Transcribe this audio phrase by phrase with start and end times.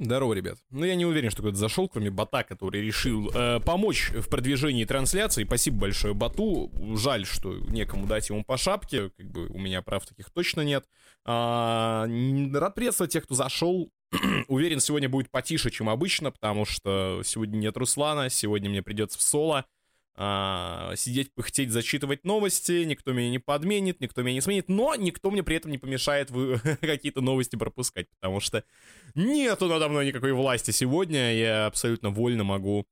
[0.00, 0.58] Здорово, ребят.
[0.70, 4.84] Ну, я не уверен, что кто-то зашел, кроме бота, который решил э, помочь в продвижении
[4.84, 5.44] трансляции.
[5.44, 6.72] Спасибо большое боту.
[6.96, 9.10] Жаль, что некому дать ему по шапке.
[9.10, 10.86] Как бы у меня прав таких точно нет.
[11.24, 12.06] А,
[12.52, 13.90] рад приветствовать тех, кто зашел.
[14.48, 19.22] уверен, сегодня будет потише, чем обычно, потому что сегодня нет Руслана, сегодня мне придется в
[19.22, 19.64] соло
[20.16, 25.30] а, сидеть, пыхтеть, зачитывать новости, никто меня не подменит, никто меня не сменит, но никто
[25.30, 28.64] мне при этом не помешает вы какие-то новости пропускать, потому что
[29.14, 32.86] нету надо мной никакой власти сегодня, я абсолютно вольно могу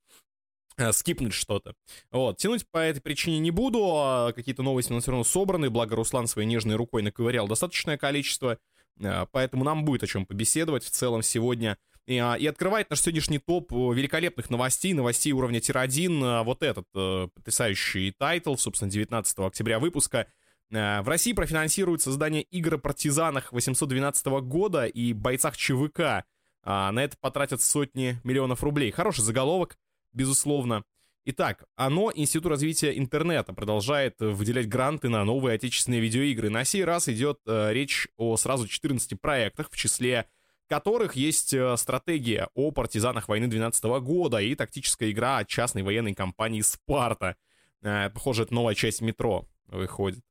[0.77, 1.75] а, скипнуть что-то.
[2.11, 5.71] Вот, тянуть по этой причине не буду, а какие-то новости у нас все равно собраны,
[5.71, 8.59] благо Руслан своей нежной рукой наковырял достаточное количество,
[9.01, 11.79] а, поэтому нам будет о чем побеседовать в целом сегодня.
[12.07, 16.63] И, а, и открывает наш сегодняшний топ э, великолепных новостей, новостей уровня tier-1, а, вот
[16.63, 20.27] этот э, потрясающий title, собственно, 19 октября выпуска.
[20.71, 26.25] В России профинансируют создание игр о партизанах 812 года и бойцах ЧВК.
[26.65, 28.91] На это потратят сотни миллионов рублей.
[28.91, 29.77] Хороший заголовок,
[30.15, 30.83] безусловно.
[31.27, 36.49] Итак, оно, Институт развития интернета, продолжает выделять гранты на новые отечественные видеоигры.
[36.49, 40.27] На сей раз идет э, речь о сразу 14 проектах, в числе
[40.73, 46.15] которых есть э, стратегия о партизанах войны 12 года и тактическая игра от частной военной
[46.15, 47.37] компании «Спарта».
[47.83, 50.25] Э, похоже, это новая часть метро выходит.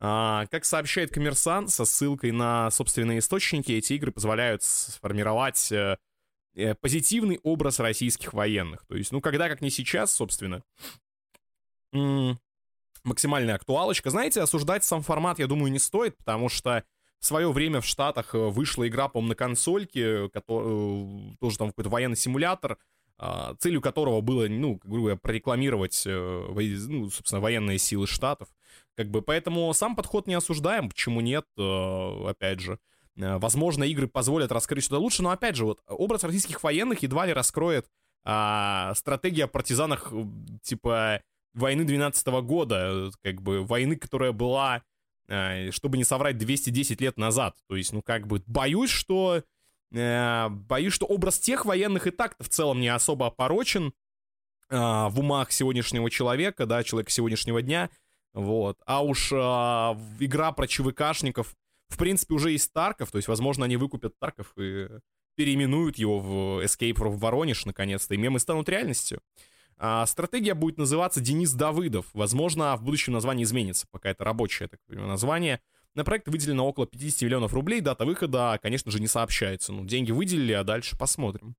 [0.00, 5.96] А, как сообщает Коммерсант, со ссылкой на собственные источники, эти игры позволяют сформировать э,
[6.80, 8.84] позитивный образ российских военных.
[8.86, 10.64] То есть, ну, когда, как не сейчас, собственно,
[13.04, 14.10] максимальная актуалочка.
[14.10, 16.82] Знаете, осуждать сам формат, я думаю, не стоит, потому что
[17.24, 21.68] в свое время в Штатах э, вышла игра, по на консольке, который, э, тоже там
[21.68, 22.76] какой-то военный симулятор,
[23.16, 26.46] а, целью которого было, ну, грубо говоря, прорекламировать, э,
[26.88, 28.48] ну, собственно, военные силы Штатов.
[28.94, 32.78] Как бы, поэтому сам подход не осуждаем, почему нет, опять же.
[33.16, 37.32] Возможно, игры позволят раскрыть что-то лучше, но, опять же, вот образ российских военных едва ли
[37.32, 37.86] раскроет
[38.24, 40.12] а, стратегия о партизанах,
[40.62, 41.22] типа,
[41.54, 44.82] войны 12 -го года, как бы, войны, которая была
[45.26, 47.56] чтобы не соврать, 210 лет назад.
[47.68, 49.42] То есть, ну, как бы, боюсь, что...
[49.92, 53.92] Э, боюсь, что образ тех военных и так-то в целом не особо опорочен
[54.68, 57.90] э, в умах сегодняшнего человека, да, человека сегодняшнего дня.
[58.32, 58.78] Вот.
[58.86, 61.54] А уж э, игра про ЧВКшников,
[61.88, 64.88] в принципе, уже есть Тарков, то есть, возможно, они выкупят Тарков и
[65.36, 69.20] переименуют его в Escape from Воронеж, наконец-то, и мемы станут реальностью.
[69.76, 72.06] А, стратегия будет называться Денис Давыдов.
[72.12, 75.60] Возможно, в будущем название изменится, пока это рабочее, так название.
[75.94, 79.72] На проект выделено около 50 миллионов рублей, дата выхода, конечно же, не сообщается.
[79.72, 81.54] Ну, деньги выделили, а дальше посмотрим.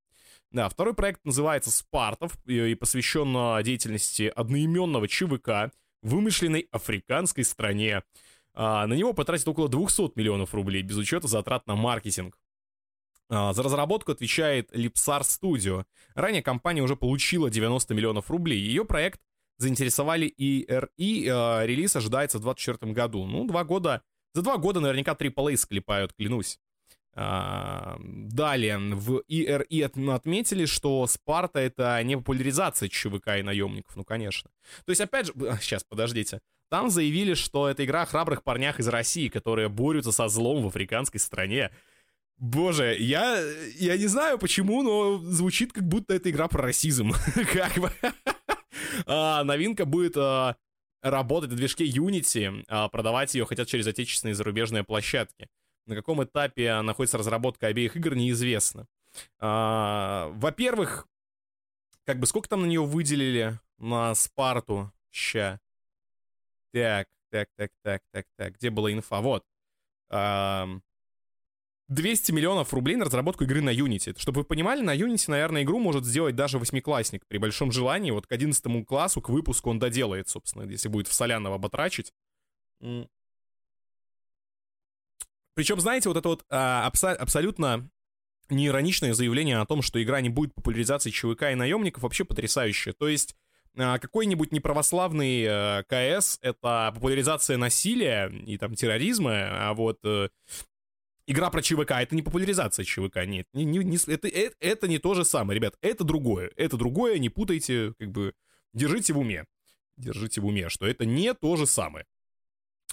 [0.52, 5.72] Да, второй проект называется «Спартов» и посвящен деятельности одноименного ЧВК
[6.02, 8.04] в вымышленной африканской стране.
[8.54, 12.38] А, на него потратят около 200 миллионов рублей, без учета затрат на маркетинг.
[13.30, 15.86] А, за разработку отвечает Lipsar Studio.
[16.14, 18.60] Ранее компания уже получила 90 миллионов рублей.
[18.60, 19.20] Ее проект
[19.58, 21.28] заинтересовали ERE.
[21.30, 23.26] А, релиз ожидается в 2024 году.
[23.26, 24.02] Ну, два года...
[24.34, 26.60] За два года наверняка AAA склепают, клянусь.
[27.18, 34.52] А, далее, в ERE отметили, что Спарта— это не популяризация ЧВК и наемников, ну, конечно.
[34.86, 36.42] То есть, опять же, сейчас, подождите.
[36.70, 40.68] Там заявили, что это игра о храбрых парнях из России, которые борются со злом в
[40.68, 41.72] африканской стране.
[42.38, 43.40] Боже, я,
[43.78, 47.12] я не знаю почему, но звучит как будто это игра про расизм.
[47.54, 47.92] как бы.
[49.06, 50.58] а, новинка будет а,
[51.02, 55.48] работать на движке Unity, а, продавать ее хотят через отечественные и зарубежные площадки.
[55.86, 58.88] На каком этапе находится разработка обеих игр, неизвестно.
[59.40, 61.08] А, во-первых,
[62.06, 64.92] как бы сколько там на нее выделили на Спарту?
[65.12, 65.60] Ща.
[66.74, 68.56] Так, так, так, так, так, так.
[68.56, 69.22] Где была инфа?
[69.22, 69.46] Вот.
[70.10, 70.68] А,
[71.88, 74.18] 200 миллионов рублей на разработку игры на Unity.
[74.18, 77.26] Чтобы вы понимали, на Unity, наверное, игру может сделать даже восьмиклассник.
[77.28, 81.14] При большом желании, вот к 11 классу, к выпуску он доделает, собственно, если будет в
[81.14, 82.12] Соляного батрачить.
[85.54, 87.90] Причем, знаете, вот это вот а, абсо- абсолютно
[88.50, 92.94] неироничное заявление о том, что игра не будет популяризацией ЧВК и наемников, вообще потрясающее.
[92.94, 93.36] То есть
[93.78, 100.30] а, какой-нибудь неправославный а, КС— это популяризация насилия и там терроризма, а вот а,
[101.28, 105.00] игра про ЧВК, это не популяризация ЧВК, нет, не, не, не, это, это, это не
[105.00, 108.34] то же самое, ребят, это другое, это другое, не путайте, как бы,
[108.74, 109.46] держите в уме,
[109.98, 112.06] держите в уме, что это не то же самое.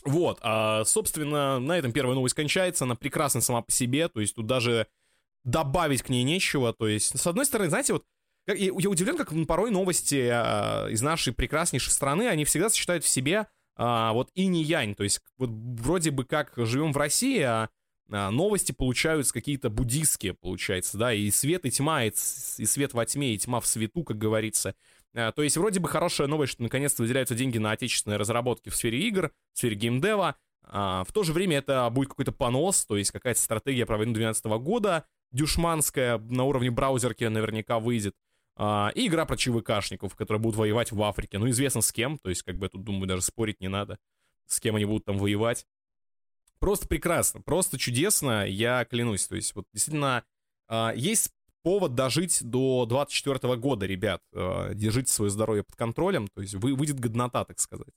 [0.05, 4.35] Вот, а, собственно, на этом первая новость кончается, она прекрасна сама по себе, то есть
[4.35, 4.89] тут даже
[5.45, 8.05] добавить к ней нечего, то есть, с одной стороны, знаете, вот,
[8.47, 13.09] я, я удивлен, как порой новости а, из нашей прекраснейшей страны, они всегда сочетают в
[13.09, 13.47] себе
[13.77, 17.69] а, вот и не янь, то есть вот вроде бы как живем в России, а,
[18.13, 23.39] новости получаются какие-то буддистские, получается, да, и свет, и тьма, и, свет во тьме, и
[23.39, 24.75] тьма в свету, как говорится.
[25.15, 28.77] А, то есть вроде бы хорошая новость, что наконец-то выделяются деньги на отечественные разработки в
[28.77, 30.37] сфере игр, в сфере геймдева.
[30.65, 34.13] А, в то же время это будет какой-то понос, то есть какая-то стратегия про войну
[34.13, 38.15] 12 года, дюшманская, на уровне браузерки наверняка выйдет.
[38.59, 41.39] И игра про ЧВКшников, которые будут воевать в Африке.
[41.39, 43.99] Ну, известно с кем, то есть, как бы, тут, думаю, даже спорить не надо,
[44.47, 45.65] с кем они будут там воевать.
[46.63, 49.27] Просто прекрасно, просто чудесно, я клянусь.
[49.27, 50.23] То есть, вот действительно,
[50.95, 51.33] есть
[51.65, 54.21] повод дожить до 24 года, ребят.
[54.33, 57.93] Э, держите свое здоровье под контролем, то есть вы, выйдет годнота, так сказать.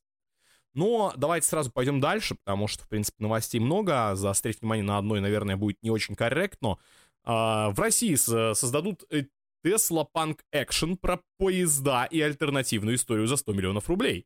[0.74, 4.10] Но давайте сразу пойдем дальше, потому что, в принципе, новостей много.
[4.10, 6.80] А заострить внимание на одной, наверное, будет не очень корректно.
[7.24, 9.26] А, в России создадут э,
[9.64, 14.26] Tesla Punk Action про поезда и альтернативную историю за 100 миллионов рублей.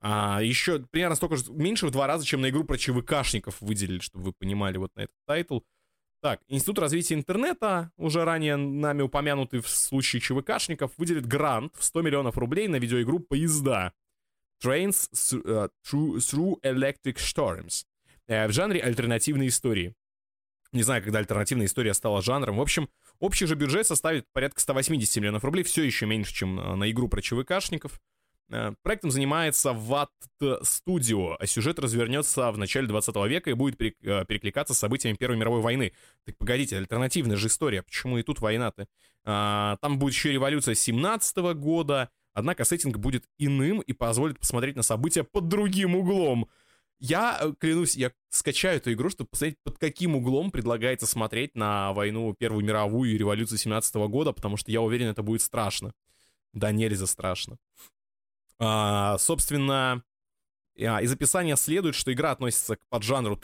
[0.00, 4.00] А, еще примерно столько же, меньше в два раза, чем на игру про ЧВКшников выделили,
[4.00, 5.60] чтобы вы понимали вот на этот title.
[6.20, 12.00] Так, Институт развития интернета, уже ранее нами упомянутый в случае ЧВКшников, выделит грант в 100
[12.00, 13.92] миллионов рублей на видеоигру «Поезда»
[14.64, 17.84] Trains uh, through, Electric Storms
[18.28, 19.94] uh, в жанре альтернативной истории.
[20.72, 22.56] Не знаю, когда альтернативная история стала жанром.
[22.56, 22.88] В общем,
[23.20, 27.20] общий же бюджет составит порядка 180 миллионов рублей, все еще меньше, чем на игру про
[27.20, 28.00] ЧВКшников.
[28.50, 30.08] Э, проектом занимается Watt
[30.40, 35.36] Studio, а сюжет развернется в начале 20 века и будет э, перекликаться с событиями Первой
[35.36, 35.92] мировой войны.
[36.24, 38.86] Так погодите, альтернативная же история, почему и тут война-то?
[39.24, 44.82] А, там будет еще революция 17 года, однако сеттинг будет иным и позволит посмотреть на
[44.82, 46.48] события под другим углом.
[47.00, 51.92] Я, э, клянусь, я скачаю эту игру, чтобы посмотреть, под каким углом предлагается смотреть на
[51.94, 55.94] войну Первую мировую и революцию 17 года, потому что я уверен, это будет страшно.
[56.52, 57.58] Да нельзя страшно.
[58.58, 60.02] А, собственно,
[60.78, 63.36] а, из описания следует, что игра относится к поджанру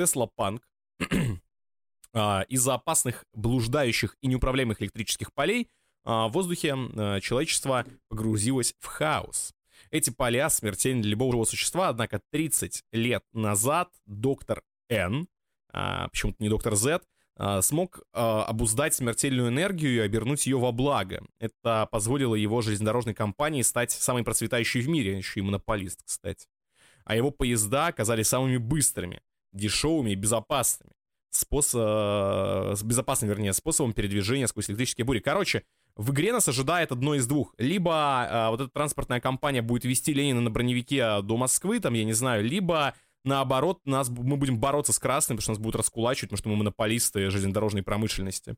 [2.13, 5.69] а, из-за опасных блуждающих и неуправляемых электрических полей
[6.05, 9.53] а, в воздухе а, человечество погрузилось в хаос.
[9.91, 15.27] Эти поля смертельны для любого живого существа, однако 30 лет назад доктор Н,
[15.73, 17.01] почему-то не доктор Z,
[17.61, 21.23] смог а, обуздать смертельную энергию и обернуть ее во благо.
[21.39, 26.49] Это позволило его железнодорожной компании стать самой процветающей в мире, еще и монополист, кстати.
[27.05, 29.23] А его поезда оказались самыми быстрыми,
[29.53, 30.93] дешевыми и безопасными.
[31.31, 35.21] Способ, с безопасным, вернее, способом передвижения сквозь электрические бури.
[35.21, 35.63] Короче,
[35.97, 37.55] в игре нас ожидает одно из двух.
[37.59, 42.05] Либо а, вот эта транспортная компания будет вести Ленина на броневике до Москвы, там, я
[42.05, 42.95] не знаю, либо
[43.25, 46.57] наоборот, нас, мы будем бороться с красным, потому что нас будут раскулачивать, потому что мы
[46.57, 48.57] монополисты железнодорожной промышленности.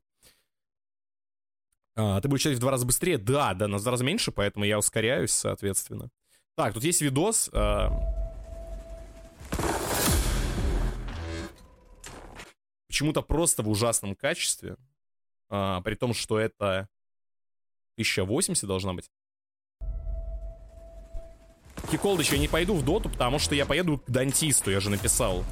[1.95, 3.17] А, ты будешь читать в два раза быстрее?
[3.17, 6.09] Да, да, нас в два раза меньше, поэтому я ускоряюсь, соответственно.
[6.55, 7.49] Так, тут есть видос.
[7.53, 7.91] А...
[12.87, 14.75] Почему-то просто в ужасном качестве.
[15.49, 16.87] А, при том, что это
[17.95, 19.09] 1080 должна быть.
[21.91, 25.43] Киколдыч, я не пойду в доту, потому что я поеду к дантисту, я же написал.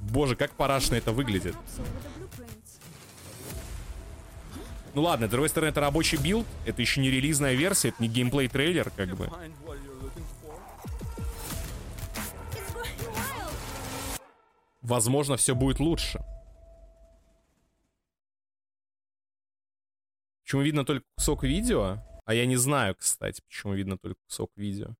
[0.00, 1.54] Боже, как парашно это выглядит.
[4.94, 8.08] Ну ладно, с другой стороны, это рабочий build, это еще не релизная версия, это не
[8.08, 9.30] геймплей-трейлер, как бы.
[14.82, 16.20] Возможно, все будет лучше.
[20.42, 21.98] Почему видно только кусок видео?
[22.24, 24.94] А я не знаю, кстати, почему видно только кусок видео.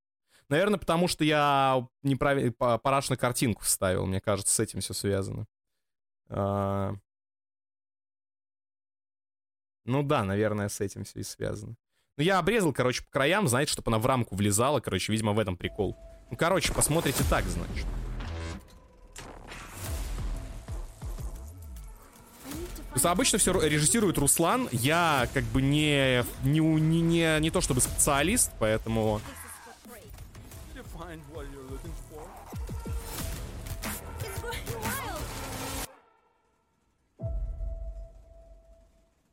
[0.48, 4.06] Наверное, потому что я неправильно парашную картинку вставил.
[4.06, 5.46] Мне кажется, с этим все связано.
[6.28, 6.94] А...
[9.84, 11.76] Ну да, наверное, с этим все и связано.
[12.18, 14.80] Ну, я обрезал, короче, по краям, знаете, чтобы она в рамку влезала.
[14.80, 15.96] Короче, видимо, в этом прикол.
[16.30, 17.86] Ну, короче, посмотрите так, значит.
[22.92, 24.68] То есть обычно все режиссирует Руслан.
[24.70, 29.22] Я как бы не, не, не, не, не то чтобы специалист, поэтому...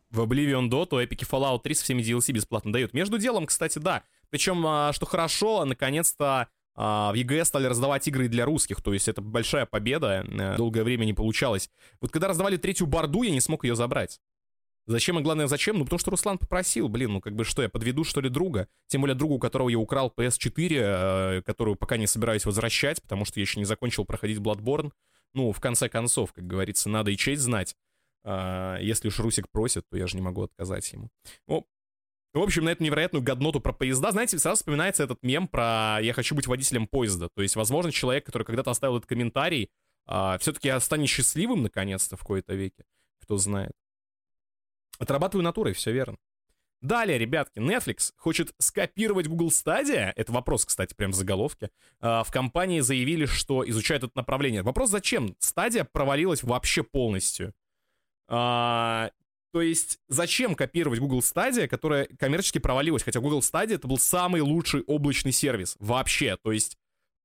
[0.10, 2.94] В Oblivion Dota Epic Fallout 3 со всеми DLC бесплатно дают.
[2.94, 4.04] Между делом, кстати, да.
[4.30, 6.48] Причем, а, что хорошо, наконец-то
[6.80, 11.04] в EGS стали раздавать игры для русских, то есть это большая победа, э, долгое время
[11.04, 11.70] не получалось.
[12.00, 14.22] Вот когда раздавали третью борду, я не смог ее забрать.
[14.88, 15.78] Зачем и главное зачем?
[15.78, 18.70] Ну потому что Руслан попросил, блин, ну как бы что, я подведу что ли друга?
[18.88, 23.26] Тем более другу, у которого я украл PS4, э, которую пока не собираюсь возвращать, потому
[23.26, 24.92] что я еще не закончил проходить Bloodborne.
[25.34, 27.76] Ну, в конце концов, как говорится, надо и честь знать.
[28.24, 31.10] А, если уж Русик просит, то я же не могу отказать ему.
[31.48, 31.68] Ну,
[32.34, 36.14] в общем, на эту невероятную годноту про поезда, знаете, сразу вспоминается этот мем про «я
[36.14, 37.30] хочу быть водителем поезда».
[37.36, 39.70] То есть, возможно, человек, который когда-то оставил этот комментарий,
[40.06, 42.84] а, все-таки я стану счастливым наконец-то в кои-то веке,
[43.20, 43.74] кто знает.
[45.00, 46.18] Отрабатываю натурой, все верно.
[46.82, 50.14] Далее, ребятки, Netflix хочет скопировать Google Stadia.
[50.16, 51.72] Это вопрос, кстати, прям в заголовке.
[52.00, 54.62] А, в компании заявили, что изучают это направление.
[54.62, 55.36] Вопрос, зачем?
[55.42, 57.54] Stadia провалилась вообще полностью.
[59.52, 63.04] То есть, зачем копировать Google Stadia, которая коммерчески провалилась?
[63.04, 66.38] Хотя Google Stadia это был самый лучший облачный сервис вообще.
[66.38, 66.78] То есть,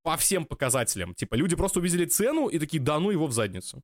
[0.03, 1.15] по всем показателям.
[1.15, 3.83] Типа, люди просто увидели цену и такие, да ну его в задницу.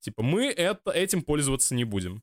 [0.00, 2.22] Типа, мы это, этим пользоваться не будем.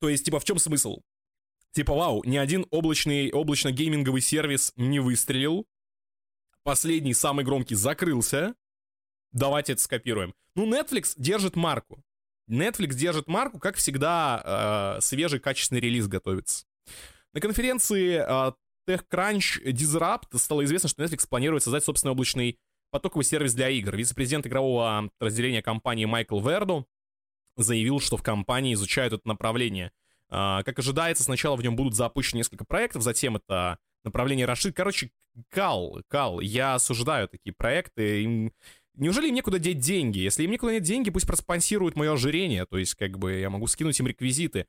[0.00, 1.00] То есть, типа, в чем смысл?
[1.72, 5.66] Типа, вау, ни один облачный, облачно-гейминговый сервис не выстрелил.
[6.62, 8.54] Последний, самый громкий, закрылся.
[9.32, 10.34] Давайте это скопируем.
[10.54, 12.02] Ну, Netflix держит марку.
[12.48, 16.64] Netflix держит марку, как всегда, э, свежий качественный релиз готовится.
[17.34, 18.52] На конференции э,
[18.88, 22.58] TechCrunch Disrupt стало известно, что Netflix планирует создать собственный облачный
[22.90, 23.94] потоковый сервис для игр.
[23.94, 26.88] Вице-президент игрового разделения компании Майкл Верду
[27.56, 29.92] заявил, что в компании изучают это направление.
[30.30, 34.76] А, как ожидается, сначала в нем будут запущены несколько проектов, затем это направление расширит.
[34.76, 35.10] Короче,
[35.50, 38.22] кал, кал, я осуждаю такие проекты.
[38.22, 38.52] Им...
[38.98, 40.18] Неужели им некуда деть деньги?
[40.18, 42.66] Если им некуда нет деньги, пусть проспонсируют мое ожирение.
[42.66, 44.66] То есть, как бы, я могу скинуть им реквизиты.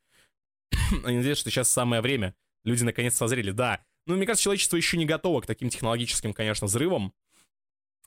[1.03, 2.35] Они надеются, что сейчас самое время.
[2.63, 3.51] Люди наконец созрели.
[3.51, 7.13] Да, ну, мне кажется, человечество еще не готово к таким технологическим, конечно, взрывам.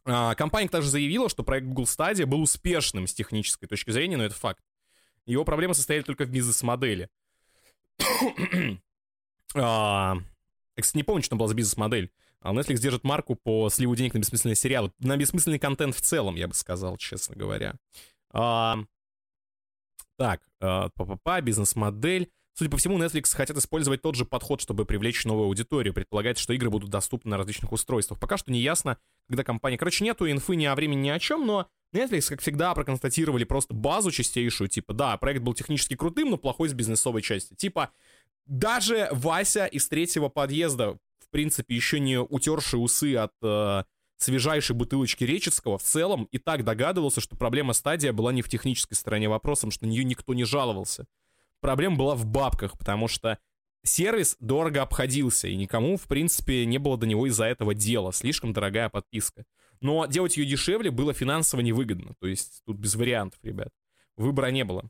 [0.04, 4.24] А, компания также заявила, что проект Google Stadia был успешным с технической точки зрения, но
[4.24, 4.62] это факт.
[5.26, 7.08] Его проблемы состояли только в бизнес-модели.
[9.54, 10.16] а,
[10.80, 12.10] кстати, не помню, что там была за бизнес-модель.
[12.42, 14.92] А Netflix держит марку по сливу денег на бессмысленные сериалы.
[14.98, 17.74] На бессмысленный контент в целом, я бы сказал, честно говоря.
[18.32, 18.78] А,
[20.16, 22.30] так, а, па-па-па, бизнес-модель.
[22.54, 25.94] Судя по всему, Netflix хотят использовать тот же подход, чтобы привлечь новую аудиторию.
[25.94, 28.20] Предполагается, что игры будут доступны на различных устройствах.
[28.20, 29.78] Пока что не ясно, когда компания...
[29.78, 33.72] Короче, нету инфы ни о времени, ни о чем, но Netflix, как всегда, проконстатировали просто
[33.72, 34.68] базу чистейшую.
[34.68, 37.54] Типа, да, проект был технически крутым, но плохой с бизнесовой части.
[37.54, 37.90] Типа,
[38.46, 40.98] даже Вася из третьего подъезда,
[41.32, 43.82] принципе, еще не утерший усы от э,
[44.18, 48.96] свежайшей бутылочки Речицкого, в целом и так догадывался, что проблема стадия была не в технической
[48.96, 51.06] стороне вопросом, что на нее никто не жаловался
[51.62, 53.38] проблема была в бабках, потому что
[53.82, 58.12] сервис дорого обходился, и никому, в принципе, не было до него из-за этого дела.
[58.12, 59.44] Слишком дорогая подписка.
[59.80, 62.14] Но делать ее дешевле было финансово невыгодно.
[62.20, 63.70] То есть тут без вариантов, ребят.
[64.16, 64.84] Выбора не было.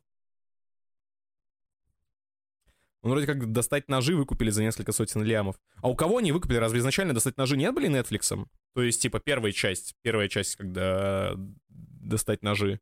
[3.03, 5.59] Он вроде как достать ножи выкупили за несколько сотен лямов.
[5.81, 6.57] А у кого они выкупили?
[6.57, 8.47] Разве изначально достать ножи не были Netflix?
[8.73, 9.93] То есть, типа, первая часть.
[10.01, 11.35] Первая часть, когда
[11.67, 12.79] достать ножи.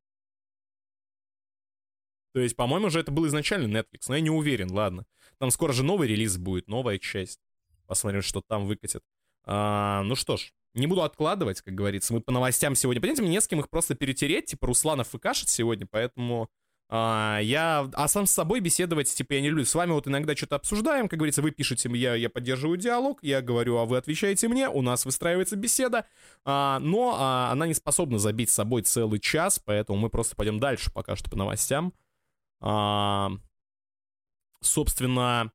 [2.34, 5.06] То есть, по-моему, же это был изначально Netflix, но я не уверен, ладно.
[5.40, 7.40] Там скоро же новый релиз будет, новая часть.
[7.88, 9.04] Посмотрим, что там выкатят.
[9.44, 12.14] А, ну что ж, не буду откладывать, как говорится.
[12.14, 13.02] Мы по новостям сегодня.
[13.02, 14.46] Понимаете, мне не с кем их просто перетереть.
[14.46, 16.48] Типа Русланов и Кашет сегодня, поэтому
[16.94, 17.90] а, я...
[17.94, 19.64] А сам с собой беседовать, типа, я не люблю.
[19.64, 23.42] С вами вот иногда что-то обсуждаем, как говорится, вы пишете, я, я поддерживаю диалог, я
[23.42, 26.06] говорю, а вы отвечаете мне, у нас выстраивается беседа,
[26.44, 30.60] а, но а, она не способна забить с собой целый час, поэтому мы просто пойдем
[30.60, 31.94] дальше пока что по новостям
[32.60, 33.32] а,
[34.62, 35.52] собственно,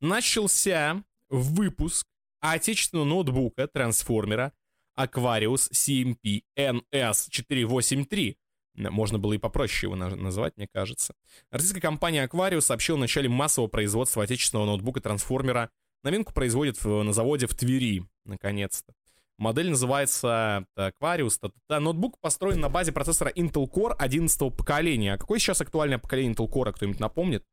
[0.00, 2.06] начался выпуск
[2.40, 4.52] отечественного ноутбука трансформера
[4.98, 8.36] Aquarius CMP NS483.
[8.78, 11.14] Можно было и попроще его назвать, мне кажется.
[11.50, 15.70] Российская компания Aquarius сообщила о начале массового производства отечественного ноутбука-трансформера.
[16.04, 18.94] Новинку производят на заводе в Твери, наконец-то.
[19.36, 21.52] Модель называется Aquarius.
[21.68, 25.14] Ноутбук построен на базе процессора Intel Core 11 поколения.
[25.14, 27.44] А какое сейчас актуальное поколение Intel Core, кто-нибудь напомнит?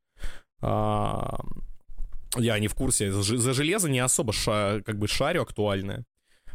[0.61, 1.39] А,
[2.37, 3.11] я не в курсе.
[3.11, 6.05] За железо не особо ша, как бы шарю актуальное.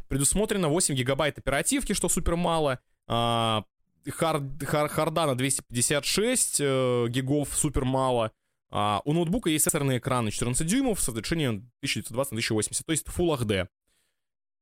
[0.09, 2.81] Предусмотрено 8 гигабайт оперативки, что супер мало.
[3.07, 3.65] А,
[4.09, 4.43] хар,
[4.89, 8.33] харда на 256 э, гигов, супер мало.
[8.73, 12.93] А, у ноутбука есть сенсорный экран на 14 дюймов с разрешением 1920 на 1080, то
[12.93, 13.69] есть Full HD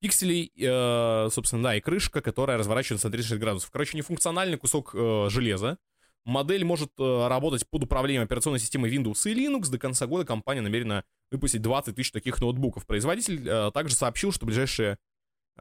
[0.00, 3.71] пикселей, э, собственно, да, и крышка, которая разворачивается на 36 градусов.
[3.71, 5.78] Короче, нефункциональный кусок э, железа.
[6.25, 9.71] Модель может э, работать под управлением операционной системы Windows и Linux.
[9.71, 12.87] До конца года компания намерена выпустить 20 тысяч таких ноутбуков.
[12.87, 14.99] Производитель э, также сообщил, что э,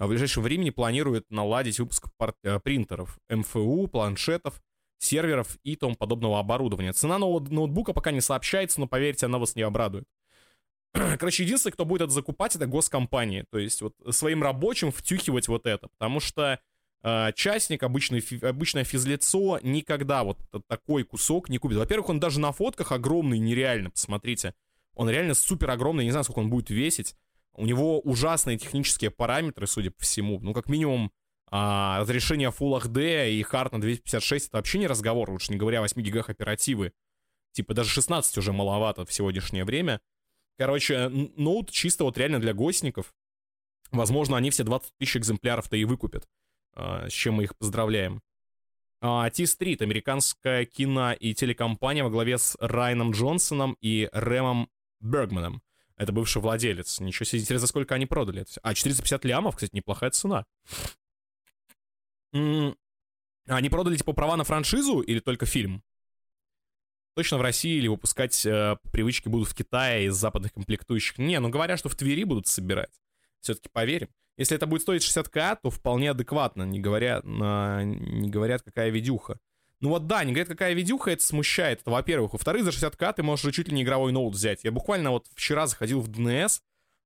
[0.06, 2.08] в ближайшее времени планирует наладить выпуск
[2.44, 4.62] э, принтеров, МФУ, планшетов,
[5.00, 6.94] серверов и тому подобного оборудования.
[6.94, 10.06] Цена нового ноутбука пока не сообщается, но поверьте, она вас не обрадует.
[10.94, 13.46] Короче, единственный, кто будет это закупать, это госкомпании.
[13.50, 15.88] То есть вот своим рабочим втюхивать вот это.
[15.98, 16.60] Потому что
[17.04, 21.78] э, частник, обычный, фи, обычное физлицо никогда вот такой кусок не купит.
[21.78, 24.54] Во-первых, он даже на фотках огромный, нереально, посмотрите.
[24.94, 27.16] Он реально супер огромный, не знаю, сколько он будет весить.
[27.58, 30.40] У него ужасные технические параметры, судя по всему.
[30.40, 31.12] Ну, как минимум,
[31.50, 35.80] а, разрешение Full HD и хард на 256 это вообще не разговор, уж не говоря
[35.80, 36.94] о 8 гигах оперативы.
[37.54, 40.00] Типа даже 16 уже маловато в сегодняшнее время.
[40.58, 43.14] Короче, ноут чисто вот реально для гостников.
[43.92, 46.28] Возможно, они все 20 тысяч экземпляров-то и выкупят,
[46.76, 48.22] а, с чем мы их поздравляем.
[49.00, 55.62] А, T-Street, американская кино и телекомпания во главе с Райаном Джонсоном и Рэмом Бергманом.
[55.98, 57.00] Это бывший владелец.
[57.00, 58.46] Ничего себе, интересно, сколько они продали.
[58.62, 60.46] А, 450 лямов, кстати, неплохая цена.
[62.32, 65.84] Они продали, типа, права на франшизу или только фильм?
[67.16, 71.18] Точно в России или выпускать э, привычки будут в Китае из западных комплектующих?
[71.18, 73.02] Не, ну говорят, что в Твери будут собирать.
[73.40, 74.10] Все-таки поверим.
[74.38, 79.40] Если это будет стоить 60к, то вполне адекватно, не говоря, на, не говорят, какая видюха.
[79.80, 82.34] Ну вот да, не говорят, какая видюха, это смущает, это во-первых.
[82.34, 84.64] Во-вторых, за 60к ты можешь чуть ли не игровой ноут взять.
[84.64, 86.62] Я буквально вот вчера заходил в DNS,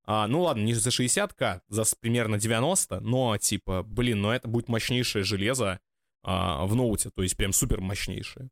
[0.06, 4.70] а, ну ладно, не за 60к, за примерно 90, но типа, блин, но это будет
[4.70, 5.80] мощнейшее железо
[6.24, 8.50] а, в ноуте, то есть прям супер мощнейшее.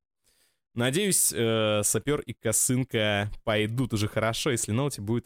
[0.76, 5.26] Надеюсь, э, сапер и косынка пойдут уже хорошо, если ноуте будет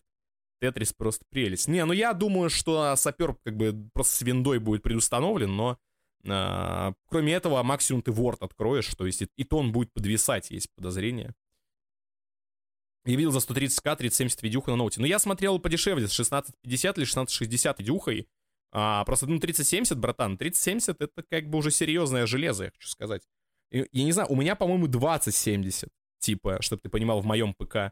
[0.62, 1.68] Тетрис просто прелесть.
[1.68, 5.78] Не, ну я думаю, что сапер как бы просто с виндой будет предустановлен, но
[6.24, 11.36] кроме этого максимум ты Word откроешь, то есть и, то он будет подвисать, есть подозрение.
[13.06, 15.01] Я видел за 130к 3070 видюха на ноуте.
[15.01, 18.30] Но я смотрел подешевле, с 1650 или 1660 видюхой.
[18.72, 23.22] А, просто, ну, 3070, братан, 3070 это как бы уже серьезное железо, я хочу сказать.
[23.72, 25.89] Я не знаю, у меня, по-моему, 2070,
[26.20, 27.92] типа, чтобы ты понимал, в моем ПК.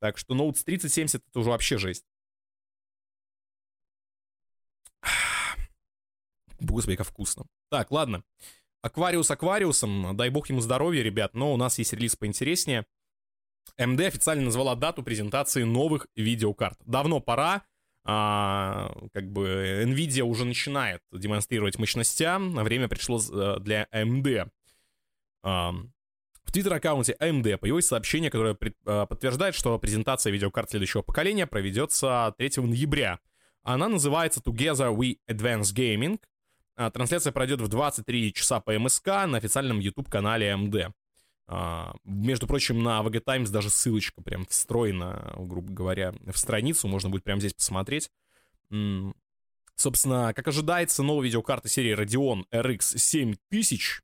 [0.00, 2.04] Так что ноут с 3070 это уже вообще жесть.
[6.60, 7.46] Господи, как вкусно.
[7.70, 8.22] Так, ладно.
[8.82, 12.84] Аквариус аквариусом, дай бог ему здоровья, ребят, но у нас есть релиз поинтереснее.
[13.78, 16.78] AMD официально назвала дату презентации новых видеокарт.
[16.84, 17.62] Давно пора,
[18.04, 24.50] а, как бы Nvidia уже начинает демонстрировать мощностя, время пришло э, для AMD.
[25.42, 25.72] А,
[26.44, 32.50] в твиттер-аккаунте AMD появилось сообщение, которое а, подтверждает, что презентация видеокарт следующего поколения проведется 3
[32.58, 33.20] ноября.
[33.62, 36.20] Она называется Together We Advance Gaming.
[36.76, 40.92] А, трансляция пройдет в 23 часа по МСК на официальном YouTube-канале AMD.
[42.04, 46.88] Между прочим, на VG Times даже ссылочка прям встроена, грубо говоря, в страницу.
[46.88, 48.10] Можно будет прямо здесь посмотреть.
[49.76, 54.02] Собственно, как ожидается, новые видеокарты серии Radeon RX 7000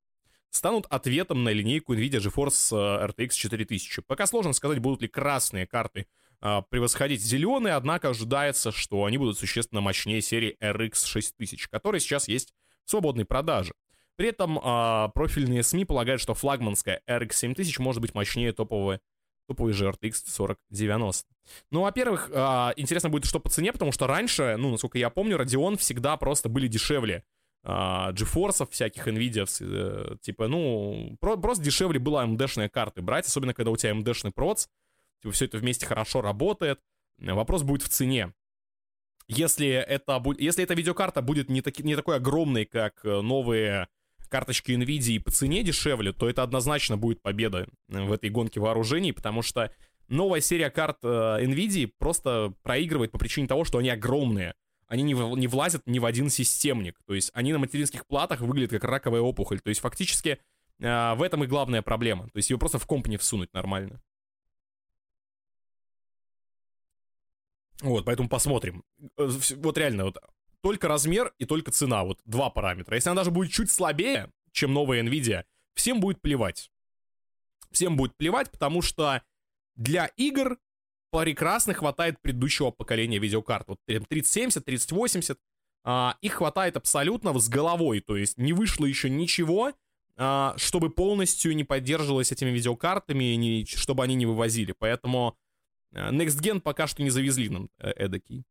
[0.51, 4.03] станут ответом на линейку NVIDIA GeForce э, RTX 4000.
[4.03, 6.05] Пока сложно сказать, будут ли красные карты а,
[6.41, 12.55] превосходить зеленые, однако ожидается, что они будут существенно мощнее серии RX 6000, которая сейчас есть
[12.85, 13.75] в свободной продаже.
[14.21, 19.01] При этом а, профильные СМИ полагают, что флагманская RX 7000 может быть мощнее топовой,
[19.49, 21.27] топовой же RTX 4090.
[21.71, 25.39] Ну, во-первых, а, интересно будет, что по цене, потому что раньше, ну, насколько я помню,
[25.39, 27.25] Radeon всегда просто были дешевле
[27.65, 33.55] а, GeForce всяких NVIDIA, э, типа, ну, про, просто дешевле было AMD-шные карты брать, особенно
[33.55, 34.67] когда у тебя AMD-шный проц,
[35.23, 36.81] типа, все это вместе хорошо работает.
[37.19, 38.33] Вопрос будет в цене.
[39.29, 43.89] Если это, если эта видеокарта будет не, таки, не такой огромной, как э, новые
[44.29, 49.13] карточки NVIDIA и по цене дешевле, то это однозначно будет победа в этой гонке вооружений,
[49.13, 49.73] потому что
[50.09, 54.55] новая серия карт э, NVIDIA просто проигрывает по причине того, что они огромные
[54.91, 56.99] они не, не влазят ни в один системник.
[57.07, 59.61] То есть они на материнских платах выглядят как раковая опухоль.
[59.61, 60.41] То есть фактически
[60.81, 62.25] э, в этом и главная проблема.
[62.25, 64.03] То есть ее просто в комп не всунуть нормально.
[67.83, 68.85] Вот, поэтому посмотрим.
[69.17, 70.19] Э, вот реально, вот
[70.63, 72.05] только размер и только цена.
[72.05, 72.95] Вот два параметра.
[72.97, 76.71] Если она даже будет чуть слабее, чем новая Nvidia, всем будет плевать.
[77.71, 79.23] Всем будет плевать, потому что
[79.77, 80.59] для игр
[81.11, 83.69] прекрасно хватает предыдущего поколения видеокарт.
[83.69, 85.39] Вот 3070, 3080,
[85.83, 89.73] а, их хватает абсолютно с головой, то есть не вышло еще ничего,
[90.17, 94.75] а, чтобы полностью не поддерживалось этими видеокартами, не, чтобы они не вывозили.
[94.79, 95.37] Поэтому
[95.93, 98.45] Next Gen пока что не завезли нам э, эдакий.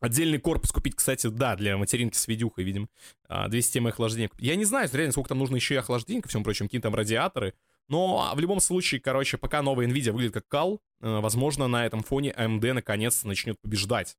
[0.00, 2.88] Отдельный корпус купить, кстати, да, для материнки с видюхой, видимо.
[3.28, 4.30] 200 мм охлаждения.
[4.38, 6.94] Я не знаю, реально, сколько там нужно еще и охлаждения, ко всему прочему, какие там
[6.94, 7.54] радиаторы.
[7.88, 12.02] Но в любом случае, короче, пока новая Nvidia выглядит как кал, э, возможно, на этом
[12.02, 14.16] фоне AMD наконец начнет побеждать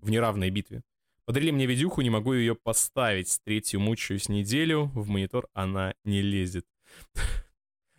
[0.00, 0.82] в неравной битве.
[1.26, 3.38] Подарили мне видюху, не могу ее поставить.
[3.44, 6.66] Третью мучаюсь неделю, в монитор она не лезет.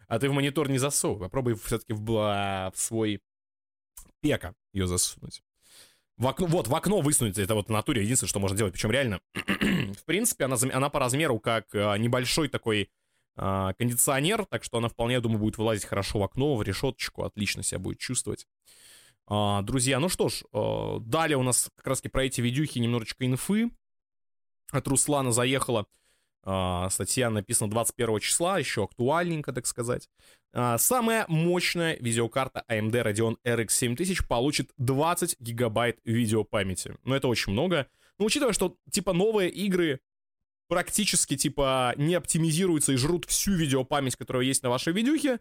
[0.08, 1.28] А ты в монитор не засовывай.
[1.28, 3.22] Попробуй все-таки в, в свой
[4.22, 5.44] пека ее засунуть.
[6.18, 8.74] В окно, вот, в окно высунуть, это вот в натуре единственное, что можно делать.
[8.74, 12.90] Причем реально, в принципе, она, она по размеру как э, небольшой такой
[13.42, 17.24] а, кондиционер, так что она вполне, я думаю, будет вылазить хорошо в окно, в решеточку,
[17.24, 18.46] отлично себя будет чувствовать.
[19.28, 23.26] А, друзья, ну что ж, э, далее у нас как раз про эти видюхи немножечко
[23.26, 23.72] инфы.
[24.72, 25.86] От Руслана заехала
[26.42, 30.10] статья написана 21 числа, еще актуальненько, так сказать.
[30.52, 36.96] А, самая мощная видеокарта AMD Radeon RX 7000 получит 20 гигабайт видеопамяти.
[37.04, 37.88] Ну, это очень много.
[38.18, 40.00] Но учитывая, что, типа, новые игры
[40.68, 45.40] практически, типа, не оптимизируются и жрут всю видеопамять, которая есть на вашей видюхе,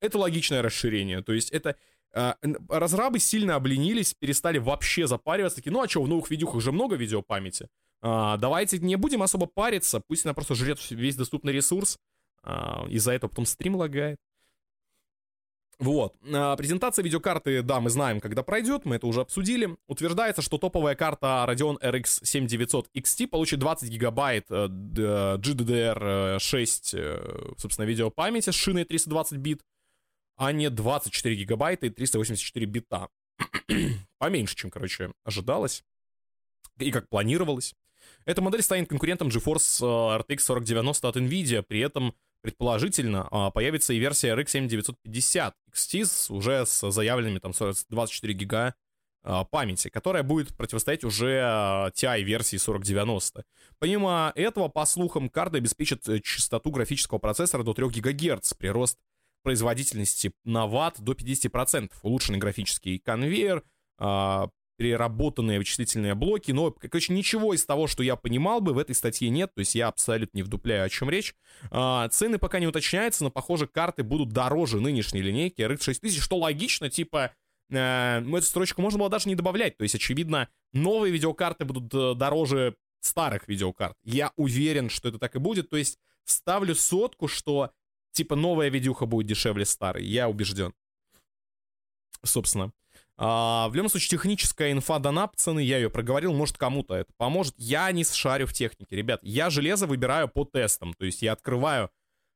[0.00, 1.22] это логичное расширение.
[1.22, 1.76] То есть это
[2.14, 2.34] Uh,
[2.70, 6.96] разрабы сильно обленились, перестали вообще запариваться, такие, ну а что, в новых видюхах уже много
[6.96, 7.68] видеопамяти?
[8.02, 11.98] Uh, давайте не будем особо париться, пусть она просто жрет весь доступный ресурс,
[12.44, 14.18] uh, из-за этого потом стрим лагает.
[15.78, 16.18] Вот.
[16.20, 19.76] Презентация видеокарты, да, мы знаем, когда пройдет, мы это уже обсудили.
[19.88, 27.84] Утверждается, что топовая карта Radeon RX 7900 XT получит 20 гигабайт э, GDDR6, э, собственно,
[27.84, 29.60] видеопамяти с шиной 320 бит
[30.36, 33.08] а не 24 гигабайта и 384 бита.
[34.18, 35.82] Поменьше, чем, короче, ожидалось
[36.78, 37.74] и как планировалось.
[38.26, 43.92] Эта модель станет конкурентом GeForce э, RTX 4090 от NVIDIA, при этом предположительно а, появится
[43.92, 48.74] и версия RX 7950 XT уже с заявленными там 24 гига
[49.24, 53.44] а, памяти, которая будет противостоять уже а, TI-версии 4090.
[53.80, 58.98] Помимо этого, по слухам, карта обеспечит э, частоту графического процессора до 3 ГГц, прирост
[59.42, 63.64] производительности на ватт до 50%, улучшенный графический конвейер,
[64.76, 69.28] переработанные вычислительные блоки, но, короче, ничего из того, что я понимал бы, в этой статье
[69.28, 71.34] нет, то есть я абсолютно не вдупляю, о чем речь.
[71.70, 76.36] Э, цены пока не уточняются, но, похоже, карты будут дороже нынешней линейки RX 6000, что
[76.36, 77.32] логично, типа,
[77.70, 82.14] э, эту строчку можно было даже не добавлять, то есть, очевидно, новые видеокарты будут э,
[82.14, 83.96] дороже старых видеокарт.
[84.04, 87.70] Я уверен, что это так и будет, то есть ставлю сотку, что
[88.12, 90.72] типа новая видюха будет дешевле старой, я убежден.
[92.22, 92.72] Собственно.
[93.18, 97.54] А, в любом случае, техническая инфа дана, пацаны, я ее проговорил, может кому-то это поможет.
[97.56, 99.20] Я не шарю в технике, ребят.
[99.22, 101.90] Я железо выбираю по тестам, то есть я открываю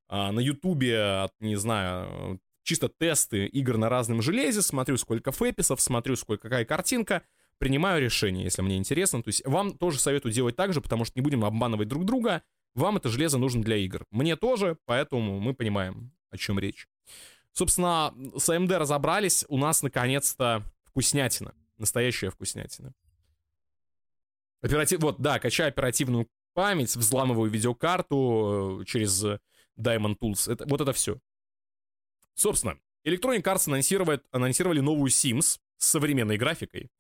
[0.08, 6.16] а, на ютубе, не знаю, чисто тесты игр на разном железе, смотрю, сколько фэписов, смотрю,
[6.16, 7.22] сколько какая картинка,
[7.58, 9.22] принимаю решение, если мне интересно.
[9.22, 12.42] То есть вам тоже советую делать так же, потому что не будем обманывать друг друга.
[12.74, 14.06] Вам это железо нужно для игр.
[14.10, 16.88] Мне тоже, поэтому мы понимаем, о чем речь.
[17.60, 19.44] Собственно, с AMD разобрались.
[19.48, 21.54] У нас, наконец-то, вкуснятина.
[21.76, 22.94] Настоящая вкуснятина.
[24.62, 25.00] Оператив...
[25.00, 29.22] Вот, да, качаю оперативную память, взламываю видеокарту э, через
[29.78, 30.50] Diamond Tools.
[30.50, 31.18] Это, вот это все.
[32.32, 36.90] Собственно, Electronic Arts анонсировали, анонсировали новую Sims с современной графикой.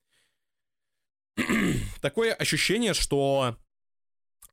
[2.02, 3.56] Такое ощущение, что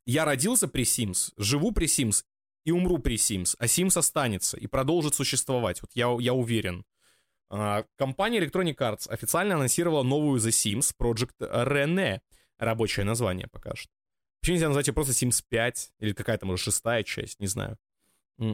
[0.06, 2.24] я родился при Sims, живу при Sims
[2.68, 5.80] и умру при Sims, а Sims останется и продолжит существовать.
[5.80, 6.84] Вот я, я уверен.
[7.48, 12.20] А, компания Electronic Arts официально анонсировала новую The Sims Project Rene.
[12.58, 13.90] Рабочее название пока что.
[14.40, 17.78] Почему нельзя назвать ее просто Sims 5 или какая-то, может, шестая часть, не знаю.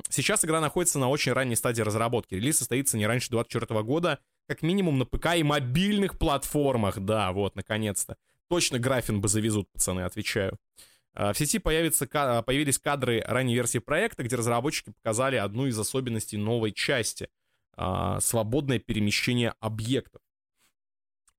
[0.08, 2.36] Сейчас игра находится на очень ранней стадии разработки.
[2.36, 7.00] Релиз состоится не раньше 2024 года, как минимум на ПК и мобильных платформах.
[7.00, 8.16] Да, вот, наконец-то.
[8.48, 10.56] Точно графин бы завезут, пацаны, отвечаю.
[10.56, 16.36] А, в сети появится, появились кадры ранней версии проекта, где разработчики показали одну из особенностей
[16.36, 17.28] новой части
[17.76, 20.20] а,— свободное перемещение объектов.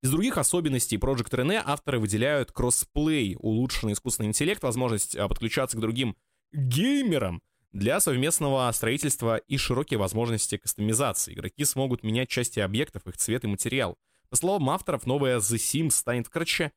[0.01, 5.79] Из других особенностей Project Rene авторы выделяют кроссплей, улучшенный искусственный интеллект, возможность а, подключаться к
[5.79, 6.15] другим
[6.53, 11.33] геймерам для совместного строительства и широкие возможности кастомизации.
[11.33, 13.97] Игроки смогут менять части объектов, их цвет и материал.
[14.29, 16.71] По словам авторов, новая The Sims станет, короче,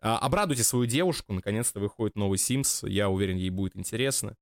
[0.00, 4.36] обрадуйте свою девушку, наконец-то выходит новый Sims, я уверен, ей будет интересно.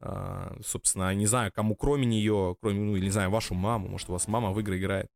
[0.00, 4.12] А, собственно, не знаю, кому кроме нее, кроме, ну, не знаю, вашу маму, может, у
[4.12, 5.08] вас мама в игры играет.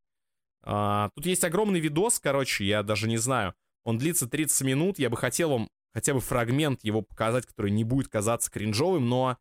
[0.62, 3.54] А, тут есть огромный видос, короче, я даже не знаю.
[3.85, 7.82] Он длится 30 минут, я бы хотел вам хотя бы фрагмент его показать, который не
[7.82, 9.38] будет казаться кринжовым, но...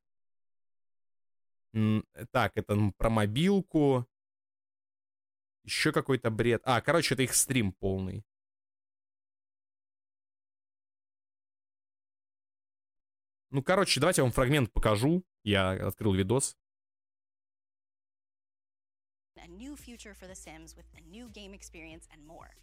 [2.32, 4.08] Так, это про мобилку.
[5.66, 6.62] Еще какой-то бред.
[6.64, 8.24] А, короче, это их стрим полный.
[13.55, 15.25] Ну, короче, давайте я вам фрагмент покажу.
[15.43, 16.57] Я открыл видос.
[19.37, 22.55] A new future for The Sims with a new game experience and more.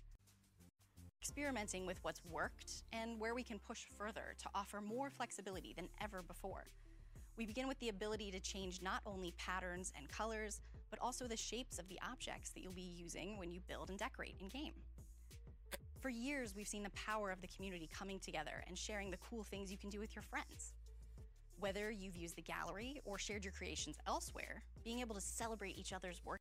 [1.21, 5.89] Experimenting with what's worked and where we can push further to offer more flexibility than
[5.99, 6.67] ever before.
[7.35, 11.35] We begin with the ability to change not only patterns and colors, but also the
[11.35, 14.73] shapes of the objects that you'll be using when you build and decorate in game.
[15.99, 19.43] For years, we've seen the power of the community coming together and sharing the cool
[19.43, 20.73] things you can do with your friends.
[21.62, 25.92] Whether you've used the gallery or shared your creations elsewhere, being able to celebrate each
[25.92, 26.38] other's work.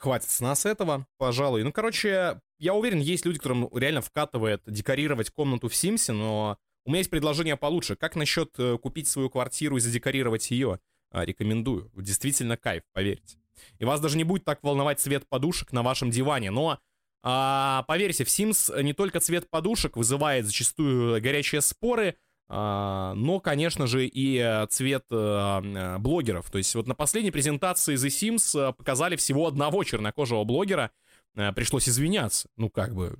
[0.00, 1.62] хватит с нас этого, пожалуй.
[1.62, 6.90] Ну, короче, я уверен, есть люди, которым реально вкатывает декорировать комнату в Симсе, но у
[6.90, 7.96] меня есть предложение получше.
[7.96, 10.80] Как насчет э, купить свою квартиру и задекорировать ее?
[11.12, 11.90] А, рекомендую.
[11.94, 13.36] Действительно кайф, поверьте.
[13.78, 16.50] И вас даже не будет так волновать цвет подушек на вашем диване.
[16.50, 16.78] Но,
[17.22, 22.16] а, поверьте, в Sims не только цвет подушек вызывает зачастую горячие споры,
[22.52, 26.50] но, конечно же, и э, цвет а, а, блогеров.
[26.50, 30.90] То есть вот на последней презентации The Sims показали всего одного чернокожего блогера.
[31.36, 32.48] А, пришлось извиняться.
[32.56, 33.16] Ну, как бы...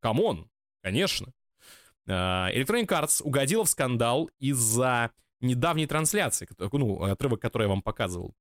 [0.00, 0.50] Come on,
[0.82, 1.32] конечно.
[2.08, 8.34] А, Electronic Arts угодила в скандал из-за недавней трансляции, ну, отрывок, который я вам показывал.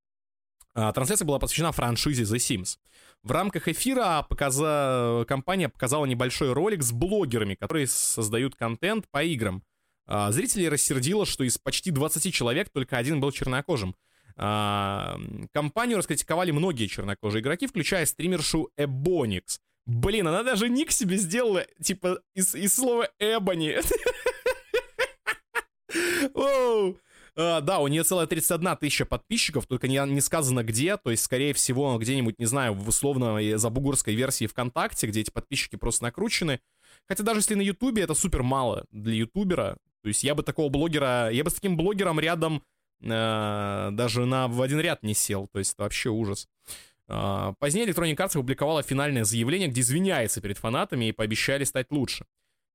[0.74, 2.78] А, трансляция была посвящена франшизе The Sims.
[3.24, 5.26] В рамках эфира показа...
[5.28, 9.64] компания показала небольшой ролик с блогерами, которые создают контент по играм.
[10.06, 13.96] А, зрителей рассердило, что из почти 20 человек только один был чернокожим.
[14.36, 19.60] Компанию раскритиковали многие чернокожие игроки, включая стримершу Ebonix.
[19.86, 23.80] Блин, она даже ник себе сделала, типа, из, из слова Эбони.
[27.40, 31.24] Uh, да, у нее целая 31 тысяча подписчиков, только не, не сказано где, то есть,
[31.24, 36.60] скорее всего, где-нибудь, не знаю, в условно забугурской версии ВКонтакте, где эти подписчики просто накручены.
[37.08, 40.68] Хотя даже если на Ютубе это супер мало для ютубера, то есть я бы такого
[40.68, 42.62] блогера, я бы с таким блогером рядом
[43.02, 46.50] э, даже на, в один ряд не сел, то есть это вообще ужас.
[47.08, 52.26] Э, позднее Electronic Arts опубликовала финальное заявление, где извиняется перед фанатами и пообещали стать лучше.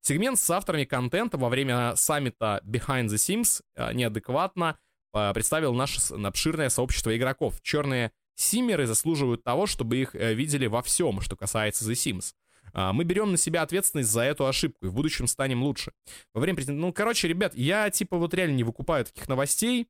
[0.06, 4.78] Сегмент с авторами контента во время саммита Behind the Sims э, неадекватно
[5.14, 7.62] э, представил наше обширное сообщество игроков.
[7.62, 12.34] Черные симмеры заслуживают того, чтобы их э, видели во всем, что касается The Sims.
[12.74, 15.92] Мы берем на себя ответственность за эту ошибку и в будущем станем лучше.
[16.34, 19.88] Во время Ну, короче, ребят, я типа вот реально не выкупаю таких новостей.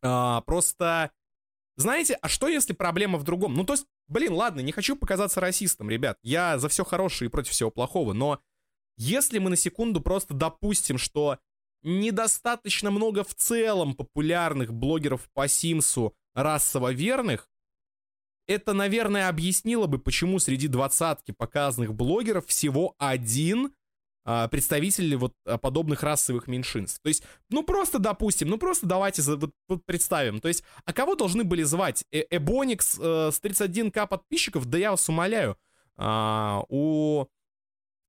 [0.00, 1.10] А, просто,
[1.76, 3.52] знаете, а что если проблема в другом?
[3.54, 6.16] Ну, то есть, блин, ладно, не хочу показаться расистом, ребят.
[6.22, 8.40] Я за все хорошее и против всего плохого, но
[8.96, 11.38] если мы на секунду просто допустим, что
[11.82, 17.48] недостаточно много в целом популярных блогеров по Симсу расово верных,
[18.46, 23.72] это, наверное, объяснило бы, почему среди двадцатки показанных блогеров всего один
[24.26, 27.00] а, представитель вот а, подобных расовых меньшинств.
[27.02, 30.40] То есть, ну просто допустим, ну просто давайте вот, вот представим.
[30.40, 32.04] То есть, а кого должны были звать?
[32.10, 34.64] Э Эбоникс э, с 31к подписчиков?
[34.66, 35.58] Да я вас умоляю.
[35.96, 37.26] А, у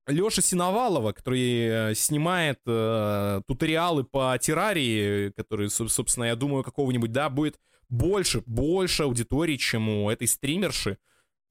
[0.07, 7.29] Леша Синовалова, который э, снимает э, туториалы по террарии, который, собственно, я думаю, какого-нибудь, да,
[7.29, 10.99] будет больше, больше аудитории, чем у этой стримерши.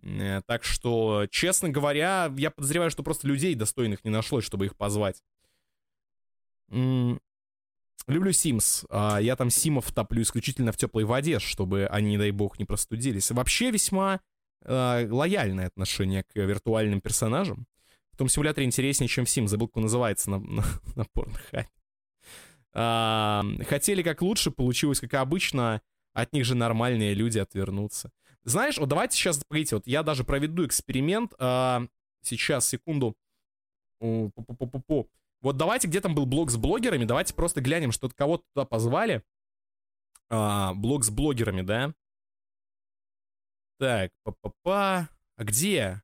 [0.02, 4.76] Э, так что, честно говоря, я подозреваю, что просто людей достойных не нашлось, чтобы их
[4.76, 5.22] позвать.
[6.70, 7.20] М-м-
[8.06, 8.86] люблю Sims.
[8.88, 12.64] А я там симов топлю исключительно в теплой воде, чтобы они, не дай бог, не
[12.64, 13.30] простудились.
[13.32, 14.20] Вообще весьма
[14.62, 17.66] э, лояльное отношение к виртуальным персонажам.
[18.14, 19.48] В том симуляторе интереснее, чем в Sim.
[19.48, 21.68] Забыл, как он называется на, на, на порнохабе.
[22.72, 25.82] А, хотели как лучше, получилось как обычно.
[26.12, 28.12] От них же нормальные люди отвернутся.
[28.44, 31.34] Знаешь, вот давайте сейчас, погодите, вот я даже проведу эксперимент.
[31.40, 31.88] А,
[32.22, 33.16] сейчас, секунду.
[34.00, 35.08] -пу
[35.40, 39.24] вот давайте, где там был блог с блогерами, давайте просто глянем, что кого-то туда позвали.
[40.30, 41.92] А, блог с блогерами, да?
[43.80, 45.08] Так, па-па-па.
[45.36, 46.03] А где?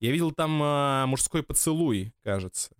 [0.00, 2.70] Я видел там э, мужской поцелуй, кажется.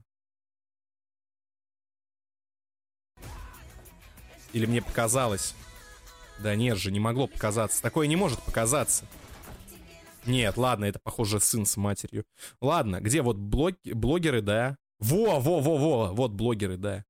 [4.52, 5.54] Или мне показалось?
[6.38, 7.83] Да нет же, не могло показаться.
[7.83, 9.04] Такое не может показаться.
[10.26, 12.24] Нет, ладно, это, похоже, сын с матерью.
[12.61, 13.74] Ладно, где вот блог...
[13.85, 14.76] блогеры, да?
[15.00, 17.04] Во, во, во, во, вот блогеры, да.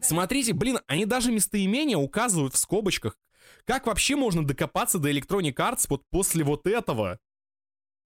[0.00, 3.16] Смотрите, блин, они даже местоимения указывают в скобочках.
[3.64, 7.18] Как вообще можно докопаться до Electronic Arts вот после вот этого?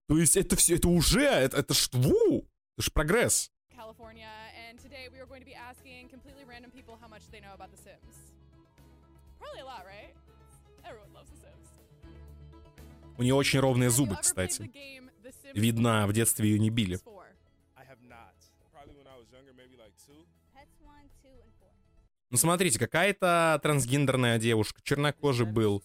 [0.07, 3.51] То есть это все, это уже, это, это ж, ву, это ж прогресс.
[13.17, 14.71] У нее очень ровные зубы, кстати.
[15.53, 16.99] Видно, в детстве ее не били.
[22.29, 25.83] Ну, смотрите, какая-то трансгендерная девушка, чернокожий был,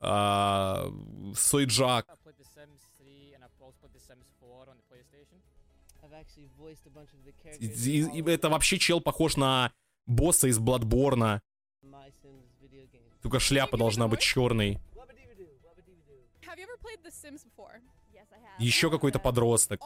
[0.00, 0.90] а,
[1.36, 2.06] Сойджак.
[7.60, 9.72] И, и, и это вообще чел похож на
[10.06, 11.42] босса из Бладборна.
[13.22, 14.78] Только шляпа должна быть черной.
[18.58, 19.80] Еще какой-то подросток.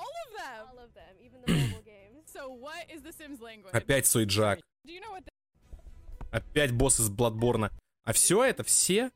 [3.73, 4.61] Опять Сойджак.
[6.31, 7.71] Опять босс из Бладборна.
[8.05, 9.11] А все это, все?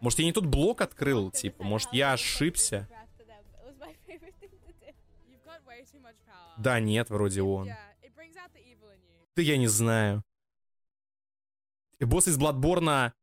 [0.00, 2.88] Может, я не тот блок открыл, типа, может, я ошибся?
[6.56, 7.70] Да, нет, вроде он.
[9.36, 10.24] Да я не знаю.
[12.00, 13.14] Босс из Бладборна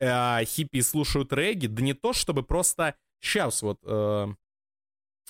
[0.00, 2.96] э, хиппи слушают регги, да не то, чтобы просто...
[3.20, 3.78] Сейчас вот...
[3.84, 4.28] Э,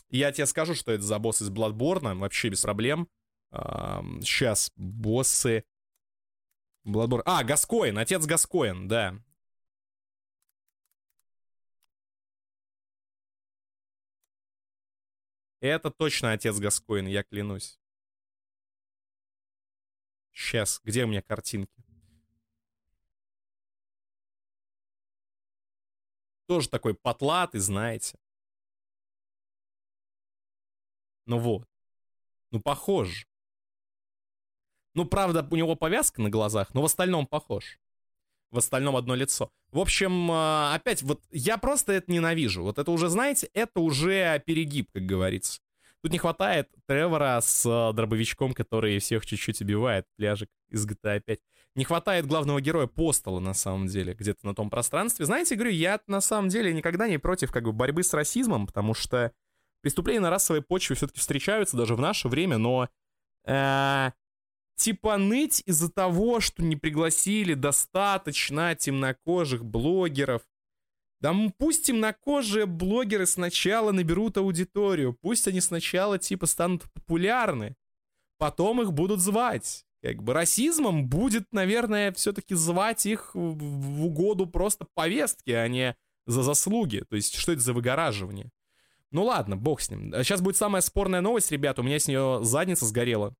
[0.08, 3.08] я тебе скажу, что это за босс из Бладборна, вообще без проблем.
[3.52, 5.64] Сейчас, боссы...
[6.84, 7.22] Бладборн...
[7.26, 9.22] А, Гаскоин, отец Гаскоин, да.
[15.60, 17.78] Это точно отец Гаскоин, я клянусь.
[20.32, 21.84] Сейчас, где у меня картинки?
[26.46, 28.18] Тоже такой потлатый, знаете.
[31.26, 31.68] Ну вот.
[32.50, 33.26] Ну, похож.
[34.94, 37.78] Ну, правда, у него повязка на глазах, но в остальном похож.
[38.50, 39.50] В остальном одно лицо.
[39.70, 42.62] В общем, а, опять, вот я просто это ненавижу.
[42.62, 45.60] Вот это уже, знаете, это уже перегиб, как говорится.
[46.02, 51.38] Тут не хватает Тревора с э, дробовичком, который всех чуть-чуть убивает, пляжик из GTA 5.
[51.76, 55.26] Не хватает главного героя Постола, на самом деле, где-то на том пространстве.
[55.26, 58.94] Знаете, говорю, я на самом деле никогда не против как бы борьбы с расизмом, потому
[58.94, 59.32] что
[59.80, 62.88] преступления на расовой почве все-таки встречаются даже в наше время, но
[63.46, 64.10] э,
[64.76, 70.42] типа ныть из-за того, что не пригласили достаточно темнокожих блогеров,
[71.20, 77.76] да пусть темнокожие блогеры сначала наберут аудиторию, пусть они сначала типа станут популярны,
[78.38, 79.86] потом их будут звать.
[80.02, 86.42] Как бы расизмом будет, наверное, все-таки звать их в угоду просто повестки, а не за
[86.42, 87.04] заслуги.
[87.08, 88.50] То есть, что это за выгораживание?
[89.12, 90.12] Ну ладно, бог с ним.
[90.24, 91.78] Сейчас будет самая спорная новость, ребят.
[91.78, 93.36] У меня с нее задница сгорела.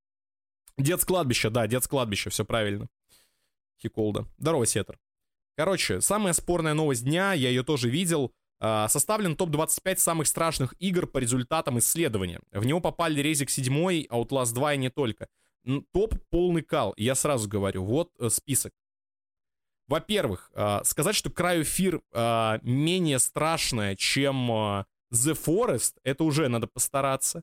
[0.79, 1.05] Дед с
[1.51, 1.89] да, дед с
[2.31, 2.89] все правильно.
[3.81, 4.27] Хиколда.
[4.39, 4.99] Здорово, Сетер.
[5.57, 8.33] Короче, самая спорная новость дня, я ее тоже видел.
[8.65, 12.41] А, составлен топ-25 самых страшных игр по результатам исследования.
[12.53, 15.27] В него попали Резик 7, Outlast 2 и не только.
[15.93, 16.95] Топ полный кал.
[16.97, 18.73] Я сразу говорю, вот э, список.
[19.89, 21.31] Во-первых, а, сказать, что
[21.65, 27.43] Фир а, менее страшная, чем The Forest, это уже надо постараться.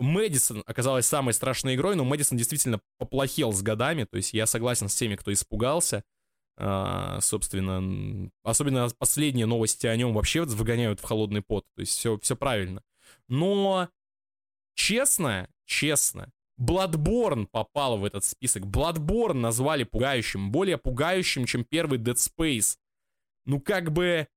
[0.00, 4.88] Мэдисон оказалась самой страшной игрой, но Мэдисон действительно поплохел с годами, то есть я согласен
[4.88, 6.02] с теми, кто испугался.
[6.62, 11.64] А, собственно, особенно последние новости о нем вообще выгоняют в холодный пот.
[11.74, 12.82] То есть все, все правильно.
[13.28, 13.88] Но
[14.74, 18.64] честно, честно, Bloodborne попал в этот список.
[18.64, 22.76] Bloodborne назвали пугающим, более пугающим, чем первый Dead Space.
[23.46, 24.28] Ну как бы,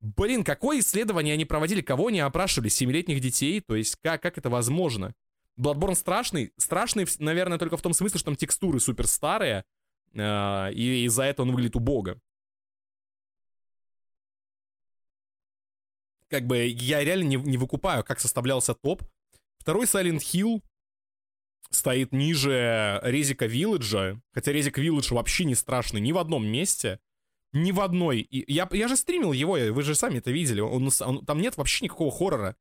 [0.00, 4.50] блин, какое исследование они проводили, кого они опрашивали, семилетних детей, то есть как, как это
[4.50, 5.14] возможно?
[5.58, 9.64] Bloodborne страшный, страшный, наверное, только в том смысле, что там текстуры супер старые,
[10.16, 12.20] а, и из-за этого он выглядит убого.
[16.28, 19.02] Как бы я реально не, не выкупаю, как составлялся топ.
[19.58, 20.62] Второй Silent Hill
[21.70, 27.00] стоит ниже Резика Вилледжа, хотя Резик Вилледж вообще не страшный ни в одном месте,
[27.52, 28.26] ни в одной.
[28.30, 31.84] Я, я же стримил его, вы же сами это видели, он, он, там нет вообще
[31.84, 32.56] никакого хоррора.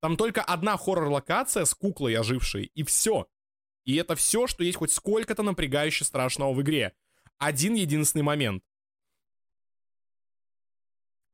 [0.00, 3.26] Там только одна хоррор-локация с куклой ожившей, и все.
[3.84, 6.94] И это все, что есть хоть сколько-то напрягающе страшного в игре.
[7.38, 8.64] Один единственный момент.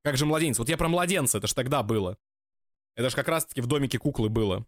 [0.02, 0.58] Как же младенец?
[0.58, 2.16] Вот я про младенца, это ж тогда было.
[2.94, 4.66] Это ж как раз-таки в домике куклы было.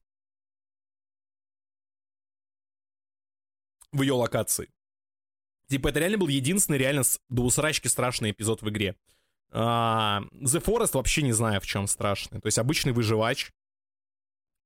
[3.93, 4.71] В ее локации.
[5.73, 8.95] Типа, это реально был единственный реально до усрачки страшный эпизод в игре.
[9.51, 12.43] А, The Forest вообще не знаю, в чем страшный.
[12.43, 13.53] То есть обычный выживач.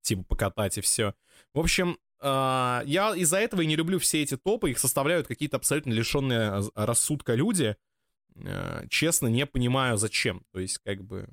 [0.01, 1.15] Типа, покатать и все.
[1.53, 5.57] В общем, Uh, я из-за этого и не люблю все эти топы, их составляют какие-то
[5.57, 7.77] абсолютно лишенные рассудка люди.
[8.33, 10.43] Uh, честно, не понимаю, зачем.
[10.51, 11.29] То есть, как бы,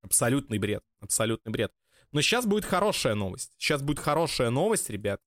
[0.00, 1.74] абсолютный бред, абсолютный бред.
[2.10, 3.52] Но сейчас будет хорошая новость.
[3.58, 5.20] Сейчас будет хорошая новость, ребят.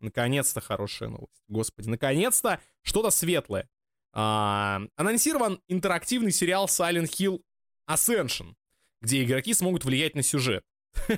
[0.00, 1.42] Наконец-то хорошая новость.
[1.48, 3.68] Господи, наконец-то что-то светлое.
[4.14, 7.42] Uh, анонсирован интерактивный сериал Silent Hill
[7.88, 8.54] Ascension,
[9.00, 10.64] где игроки смогут влиять на сюжет.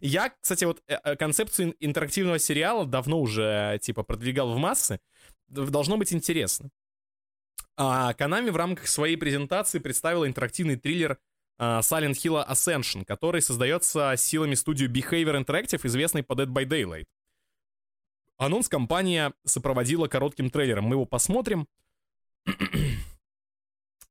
[0.00, 5.00] Я, кстати, вот э, э, концепцию интерактивного сериала давно уже, типа, продвигал в массы.
[5.48, 6.70] Должно быть интересно.
[7.76, 11.18] А Konami в рамках своей презентации представила интерактивный триллер
[11.60, 17.06] uh, Silent Hill Ascension, который создается силами студии Behavior Interactive, известной по Dead by Daylight.
[18.42, 20.86] Анонс компания сопроводила коротким трейлером.
[20.86, 21.68] Мы его посмотрим.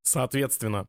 [0.04, 0.88] Соответственно,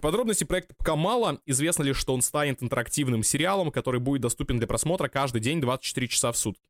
[0.00, 1.40] Подробности проекта пока мало.
[1.44, 6.08] Известно лишь, что он станет интерактивным сериалом, который будет доступен для просмотра каждый день 24
[6.08, 6.62] часа в сутки.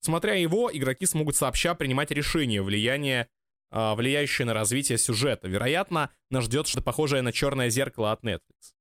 [0.00, 3.28] Смотря его, игроки смогут сообща принимать решения, влияние,
[3.70, 5.48] э, влияющие на развитие сюжета.
[5.48, 8.74] Вероятно, нас ждет что-то похожее на черное зеркало от Netflix.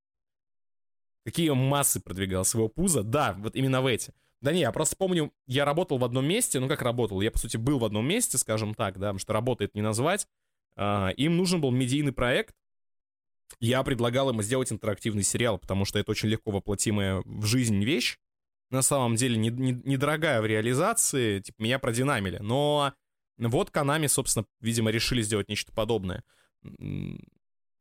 [1.24, 3.04] Какие массы продвигал своего пуза?
[3.04, 4.14] Да, вот именно в эти.
[4.42, 7.40] Да не, я просто помню, я работал в одном месте, ну как работал, я, по
[7.40, 10.28] сути, был в одном месте, скажем так, да, потому что работает не назвать.
[10.76, 12.56] А, им нужен был медийный проект.
[13.60, 18.20] Я предлагал им сделать интерактивный сериал, потому что это очень легко воплотимая в жизнь вещь.
[18.70, 22.38] На самом деле недорогая не, не в реализации, типа меня продинамили.
[22.40, 22.94] Но
[23.38, 26.24] вот Канами, собственно, видимо, решили сделать нечто подобное.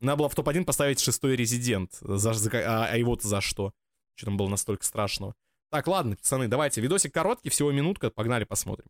[0.01, 1.95] Надо было в топ-1 поставить шестой резидент.
[2.01, 3.73] За, за, а, а его-то за что?
[4.15, 5.35] Что там было настолько страшного?
[5.71, 6.81] Так, ладно, пацаны, давайте.
[6.81, 8.11] Видосик короткий, всего минутка.
[8.11, 8.87] Погнали, посмотрим.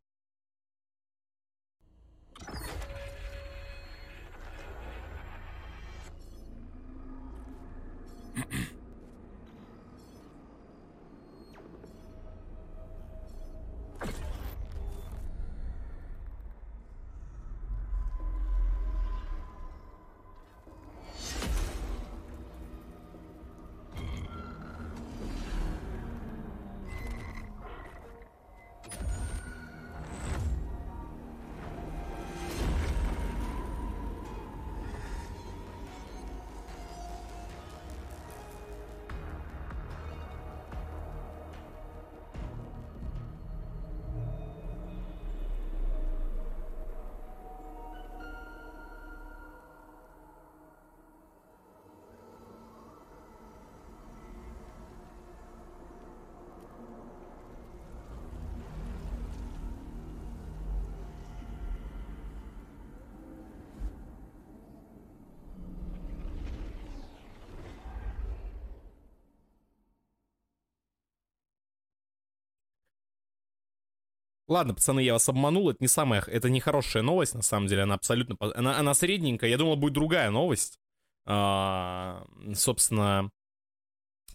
[74.48, 77.82] Ладно, пацаны, я вас обманул, это не самая, это не хорошая новость, на самом деле,
[77.82, 80.78] она абсолютно, она, она средненькая, я думал, будет другая новость,
[81.24, 82.24] а,
[82.54, 83.30] собственно,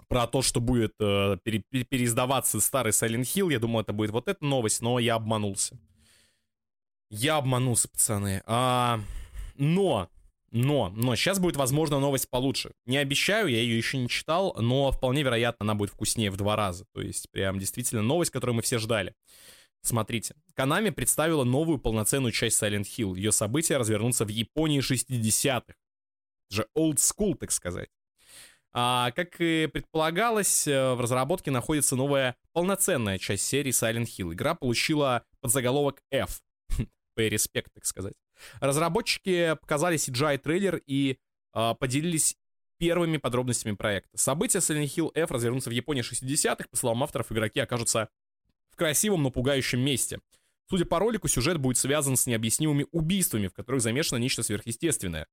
[0.09, 4.27] про то, что будет э, пере, переиздаваться старый Silent Hill, я думал, это будет вот
[4.27, 5.79] эта новость, но я обманулся.
[7.09, 8.43] Я обманулся, пацаны.
[8.45, 8.99] А,
[9.55, 10.09] но,
[10.51, 12.73] но, но, сейчас будет, возможно, новость получше.
[12.85, 16.57] Не обещаю, я ее еще не читал, но вполне вероятно, она будет вкуснее в два
[16.57, 16.85] раза.
[16.93, 19.13] То есть, прям действительно новость, которую мы все ждали.
[19.81, 23.15] Смотрите, Konami представила новую полноценную часть Silent Hill.
[23.15, 25.73] Ее события развернутся в Японии 60-х.
[26.49, 27.89] Же old school, так сказать.
[28.73, 34.33] А, как и предполагалось, э, в разработке находится новая полноценная часть серии Silent Hill.
[34.33, 36.41] Игра получила подзаголовок F.
[37.17, 38.13] Pay respect, так сказать.
[38.59, 41.17] Разработчики показали CGI-трейлер и
[41.53, 42.37] а, поделились
[42.77, 44.17] первыми подробностями проекта.
[44.17, 46.67] События Silent Hill F развернутся в Японии 60-х.
[46.69, 48.09] По словам авторов, игроки окажутся
[48.81, 50.19] красивом, но пугающем месте.
[50.67, 55.27] Судя по ролику, сюжет будет связан с необъяснимыми убийствами, в которых замешано нечто сверхъестественное.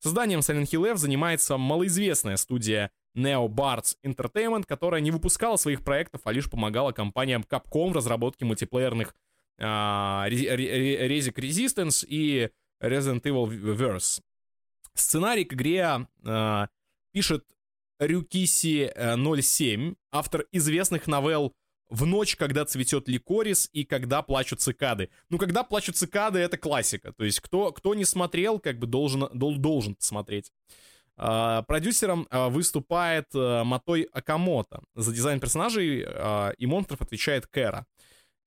[0.00, 6.20] Созданием Silent Hill F занимается малоизвестная студия Neo Bards Entertainment, которая не выпускала своих проектов,
[6.24, 9.14] а лишь помогала компаниям Capcom в разработке мультиплеерных
[9.58, 12.50] uh, Resic Resistance и
[12.82, 13.46] Resident Evil
[13.76, 14.20] Verse.
[14.92, 16.68] Сценарий к игре uh,
[17.12, 17.46] пишет
[17.98, 21.54] Рюкиси 07, автор известных новелл
[21.90, 25.10] в ночь, когда цветет ликорис и когда плачут цикады.
[25.28, 27.12] Ну, когда плачут цикады, это классика.
[27.12, 30.52] То есть, кто, кто не смотрел, как бы должен, дол, должен посмотреть.
[31.18, 34.82] Uh, продюсером uh, выступает uh, Матой Акамото.
[34.94, 36.06] За дизайн персонажей
[36.56, 37.86] и монстров отвечает Кэра.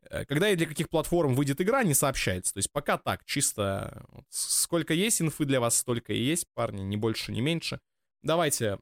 [0.09, 2.53] Э, когда и для каких платформ выйдет игра, не сообщается.
[2.53, 6.95] То есть пока так, чисто сколько есть инфы для вас, столько и есть, парни, ни
[6.95, 7.79] больше, ни меньше.
[8.21, 8.79] Давайте,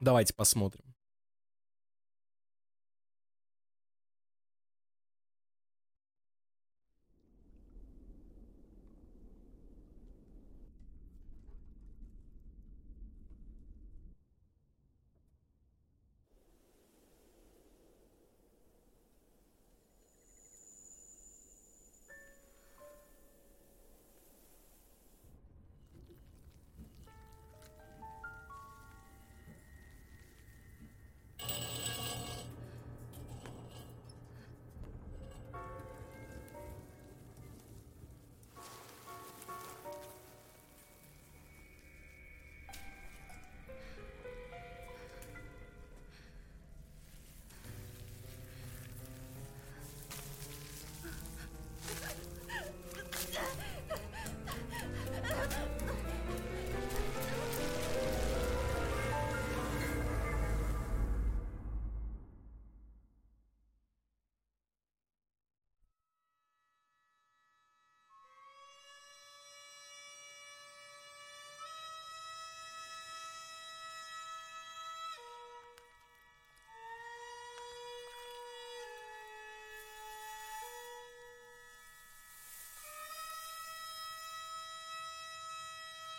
[0.00, 0.93] давайте посмотрим.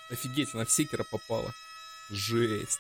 [0.10, 1.54] Офигеть, она в секера попала.
[2.10, 2.80] Жесть.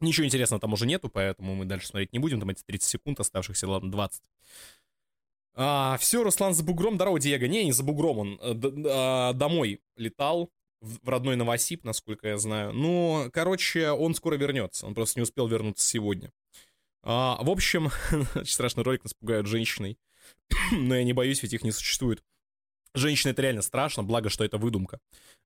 [0.00, 2.40] Ничего интересного там уже нету, поэтому мы дальше смотреть не будем.
[2.40, 4.22] Там эти 30 секунд оставшихся, ладно, 20.
[5.54, 6.94] А, все, Руслан за бугром.
[6.94, 7.46] Здорово, Диего.
[7.46, 8.54] Не, не за бугром, он э,
[8.86, 12.72] а, домой летал в родной Новосиб, насколько я знаю.
[12.72, 14.86] Ну, короче, он скоро вернется.
[14.86, 16.32] Он просто не успел вернуться сегодня.
[17.02, 17.90] А, в общем,
[18.44, 19.98] страшный ролик нас пугают женщиной.
[20.72, 22.22] Но я не боюсь, ведь их не существует.
[22.94, 25.00] Женщина это реально страшно, благо, что это выдумка.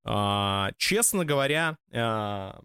[0.05, 2.61] А, честно говоря, а,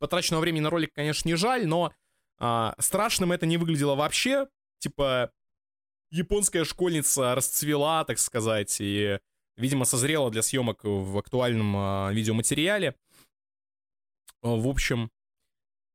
[0.00, 1.92] потраченного времени на ролик, конечно, не жаль, но
[2.38, 4.48] а, страшным это не выглядело вообще.
[4.78, 5.30] Типа,
[6.10, 9.18] японская школьница расцвела, так сказать, и,
[9.56, 12.96] видимо, созрела для съемок в актуальном а, видеоматериале.
[14.42, 15.10] В общем,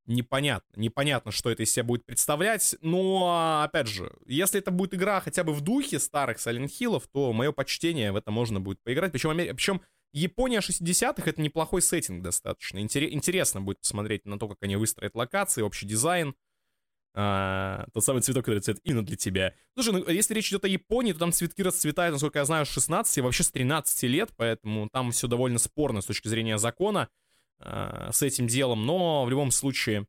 [0.05, 0.79] непонятно.
[0.79, 2.75] Непонятно, что это из себя будет представлять.
[2.81, 7.33] Но, опять же, если это будет игра хотя бы в духе старых Silent Hill, то
[7.33, 9.11] мое почтение в это можно будет поиграть.
[9.11, 9.81] Причем, причем
[10.15, 12.79] Япония 60-х это неплохой сеттинг достаточно.
[12.79, 16.35] интересно будет посмотреть на то, как они выстроят локации, общий дизайн.
[17.13, 19.53] А, тот самый цветок, который цвет Ина для тебя.
[19.73, 22.69] Слушай, ну если речь идет о Японии, то там цветки расцветают, насколько я знаю, с
[22.69, 27.09] 16 и вообще с 13 лет, поэтому там все довольно спорно с точки зрения закона
[27.59, 30.07] а, с этим делом, но в любом случае,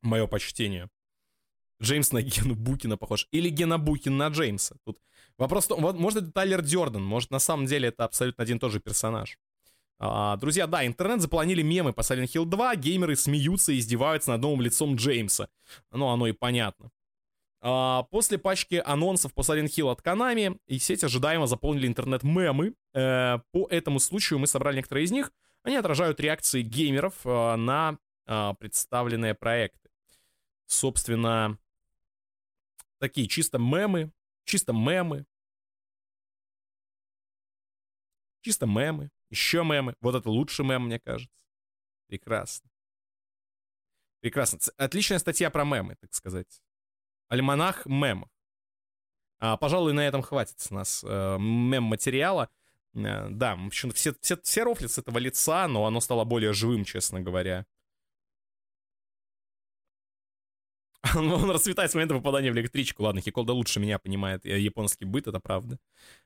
[0.00, 0.88] мое почтение.
[1.82, 3.26] Джеймс на Гену Букина похож.
[3.32, 4.76] Или Гена Букин на Джеймса.
[4.84, 4.98] Тут
[5.40, 8.80] вопрос, может, это Тайлер Дёрден, может, на самом деле это абсолютно один и тот же
[8.80, 9.38] персонаж.
[9.98, 14.40] А, друзья, да, интернет заполонили мемы по Silent Hill 2, геймеры смеются и издеваются над
[14.40, 15.48] новым лицом Джеймса.
[15.92, 16.90] Ну, оно и понятно.
[17.60, 22.74] А, после пачки анонсов по Silent Hill от Konami, и сеть ожидаемо заполнили интернет-мемы.
[22.94, 25.32] Э, по этому случаю мы собрали некоторые из них.
[25.62, 29.90] Они отражают реакции геймеров э, на э, представленные проекты.
[30.66, 31.58] Собственно,
[32.98, 34.10] такие чисто мемы,
[34.44, 35.26] чисто мемы,
[38.42, 39.94] чисто мемы, еще мемы.
[40.00, 41.34] Вот это лучший мем, мне кажется.
[42.06, 42.68] Прекрасно.
[44.20, 44.58] Прекрасно.
[44.76, 46.60] Отличная статья про мемы, так сказать.
[47.28, 48.28] Альманах мемов.
[49.38, 52.50] А, пожалуй, на этом хватит с нас э, мем-материала.
[52.94, 56.52] Э, да, в общем, все, все, все рофлят с этого лица, но оно стало более
[56.52, 57.64] живым, честно говоря.
[61.14, 63.04] Он расцветает с момента попадания в электричку.
[63.04, 65.78] Ладно, Хиколда лучше меня понимает японский быт, это правда.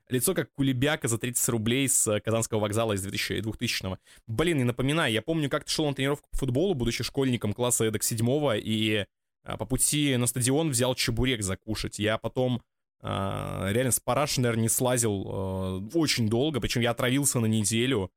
[0.09, 3.99] Лицо как кулебяка за 30 рублей с э, Казанского вокзала из 2000, 2000-го.
[4.27, 7.85] Блин, не напоминаю, я помню, как ты шел на тренировку по футболу, будучи школьником класса
[7.85, 9.07] эдак 7 и
[9.45, 11.99] а, по пути на стадион взял чебурек закушать.
[11.99, 12.63] Я потом
[13.01, 18.11] а, реально с параши, наверное, не слазил а, очень долго, причем я отравился на неделю.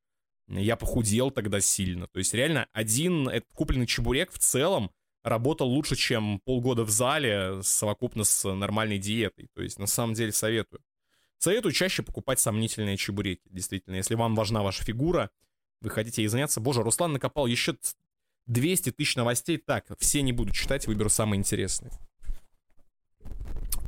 [0.47, 2.07] Я похудел тогда сильно.
[2.07, 4.91] То есть реально один этот купленный чебурек в целом
[5.29, 9.49] работал лучше, чем полгода в зале совокупно с нормальной диетой.
[9.53, 10.81] То есть, на самом деле, советую.
[11.37, 13.95] Советую чаще покупать сомнительные чебуреки, действительно.
[13.95, 15.29] Если вам важна ваша фигура,
[15.81, 16.59] вы хотите ей заняться.
[16.59, 17.75] Боже, Руслан накопал еще
[18.47, 19.57] 200 тысяч новостей.
[19.57, 21.91] Так, все не буду читать, выберу самые интересные.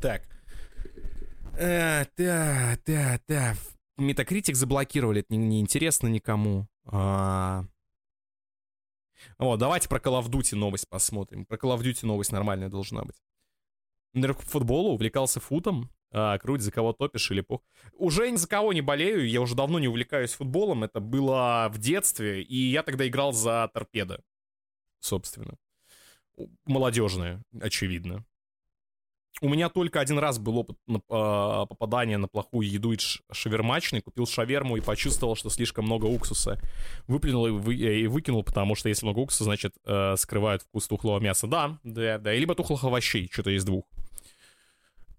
[0.02, 0.24] Так.
[1.60, 3.56] А, да, да, да.
[3.98, 6.68] Метакритик заблокировали, это неинтересно не никому.
[6.86, 7.66] А,
[9.38, 11.45] вот, давайте про Call of Duty новость посмотрим.
[11.45, 13.15] Про Call of Duty новость нормальная должна быть.
[14.13, 17.61] Нырк футболу, увлекался футом, а, круть, за кого топишь или пух.
[17.93, 21.78] Уже ни за кого не болею, я уже давно не увлекаюсь футболом, это было в
[21.78, 24.24] детстве, и я тогда играл за торпедо,
[24.99, 25.55] собственно.
[26.65, 28.26] Молодежное, очевидно.
[29.41, 34.01] У меня только один раз был опыт э, попадания на плохую еду из шавермачной.
[34.01, 36.59] Купил шаверму и почувствовал, что слишком много уксуса.
[37.07, 41.19] Выплюнул и, вы, и выкинул, потому что если много уксуса, значит, э, скрывают вкус тухлого
[41.19, 41.47] мяса.
[41.47, 42.34] Да, да, да.
[42.34, 43.86] Либо тухлых овощей, что-то из двух.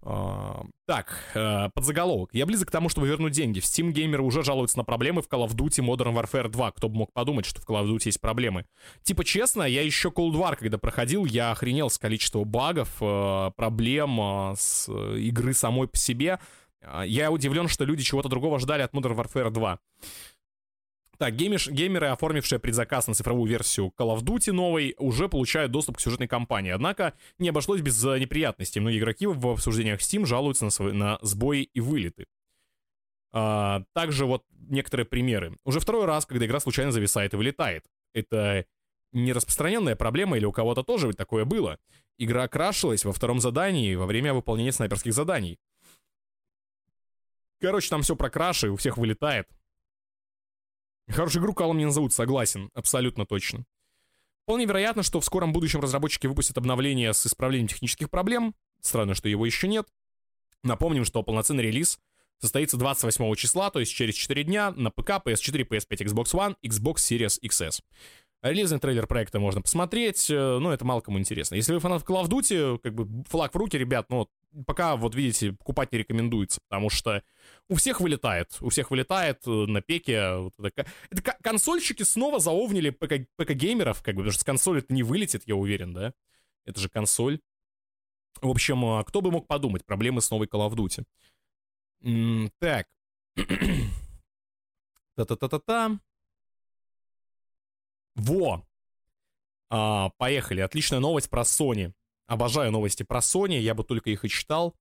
[0.03, 2.31] Uh, так, uh, подзаголовок.
[2.33, 3.59] Я близок к тому, чтобы вернуть деньги.
[3.59, 6.71] В Steam геймеры уже жалуются на проблемы в Call of Duty Modern Warfare 2.
[6.71, 8.65] Кто бы мог подумать, что в Call of Duty есть проблемы.
[9.03, 14.55] Типа, честно, я еще Cold War, когда проходил, я охренел с количества багов, uh, проблем
[14.57, 16.39] с игры самой по себе.
[17.05, 19.79] Я удивлен, что люди чего-то другого ждали от Modern Warfare 2.
[21.21, 25.97] Так, геймиш, геймеры, оформившие предзаказ на цифровую версию Call of Duty новой, уже получают доступ
[25.97, 26.71] к сюжетной кампании.
[26.71, 28.79] Однако не обошлось без э, неприятностей.
[28.79, 32.25] Многие игроки в обсуждениях Steam жалуются на, свои, на сбои и вылеты.
[33.31, 35.55] А, также вот некоторые примеры.
[35.63, 37.85] Уже второй раз, когда игра случайно зависает и вылетает.
[38.15, 38.65] Это
[39.11, 41.77] не распространенная проблема или у кого-то тоже ведь такое было.
[42.17, 45.59] Игра крашилась во втором задании во время выполнения снайперских заданий.
[47.59, 49.47] Короче, там все про краши, у всех вылетает.
[51.11, 53.65] Хорошую игру Калом не назовут, согласен, абсолютно точно.
[54.43, 58.55] Вполне вероятно, что в скором будущем разработчики выпустят обновление с исправлением технических проблем.
[58.81, 59.87] Странно, что его еще нет.
[60.63, 61.99] Напомним, что полноценный релиз
[62.39, 66.95] состоится 28 числа, то есть через 4 дня на ПК, PS4, PS5, Xbox One, Xbox
[66.95, 67.81] Series XS.
[68.41, 71.55] Релизный трейлер проекта можно посмотреть, э, но это мало кому интересно.
[71.55, 74.27] Если вы фанат Call of Duty, как бы флаг в руки, ребят, ну,
[74.65, 77.23] пока, вот видите, покупать не рекомендуется, потому что
[77.69, 80.35] у всех вылетает, у всех вылетает э, на пеке.
[80.35, 84.93] Вот это, это консольщики снова заовнили ПК, ПК-геймеров, как бы, потому что с консоли это
[84.93, 86.13] не вылетит, я уверен, да?
[86.65, 87.39] Это же консоль.
[88.41, 92.51] В общем, а кто бы мог подумать, проблемы с новой Call of Duty.
[92.59, 92.87] Так.
[95.15, 95.99] Та-та-та-та-та.
[98.15, 98.65] Во!
[99.69, 100.61] А, поехали.
[100.61, 101.93] Отличная новость про Sony.
[102.27, 104.75] Обожаю новости про Sony, я бы только их и читал.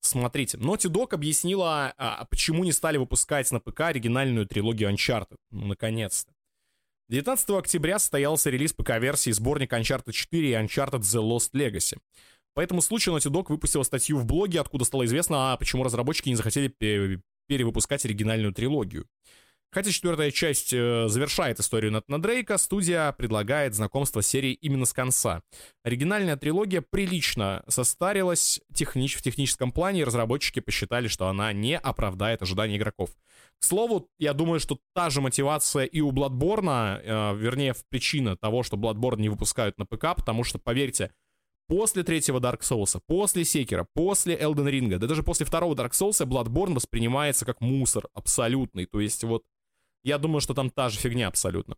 [0.00, 5.38] Смотрите, Naughty Dog объяснила, а, почему не стали выпускать на ПК оригинальную трилогию Uncharted.
[5.50, 6.32] Ну, наконец-то.
[7.08, 11.98] 19 октября состоялся релиз ПК-версии сборника Uncharted 4 и Uncharted The Lost Legacy.
[12.54, 16.28] По этому случаю Naughty Dog выпустила статью в блоге, откуда стало известно, а почему разработчики
[16.28, 16.68] не захотели
[17.48, 19.06] перевыпускать оригинальную трилогию.
[19.72, 24.92] Хотя четвертая часть э, завершает историю Натана Дрейка, студия предлагает знакомство с серией именно с
[24.92, 25.42] конца.
[25.84, 32.42] Оригинальная трилогия прилично состарилась технич в техническом плане, и разработчики посчитали, что она не оправдает
[32.42, 33.10] ожидания игроков.
[33.60, 38.64] К слову, я думаю, что та же мотивация и у Bloodborne, э, вернее, причина того,
[38.64, 41.12] что Bloodborne не выпускают на ПК, потому что, поверьте,
[41.68, 46.26] после третьего Dark Souls, после Секера, после Elden Ring, да даже после второго Dark Souls
[46.26, 48.86] Bloodborne воспринимается как мусор абсолютный.
[48.86, 49.44] То есть вот
[50.02, 51.76] я думаю, что там та же фигня абсолютно.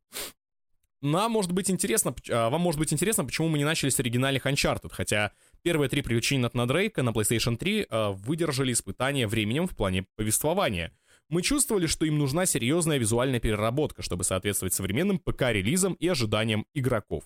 [1.02, 4.46] Нам может быть интересно, а, вам может быть интересно, почему мы не начали с оригинальных
[4.46, 9.76] Uncharted, хотя первые три приключения от Дрейка на PlayStation 3 а, выдержали испытания временем в
[9.76, 10.92] плане повествования.
[11.28, 17.24] Мы чувствовали, что им нужна серьезная визуальная переработка, чтобы соответствовать современным ПК-релизам и ожиданиям игроков.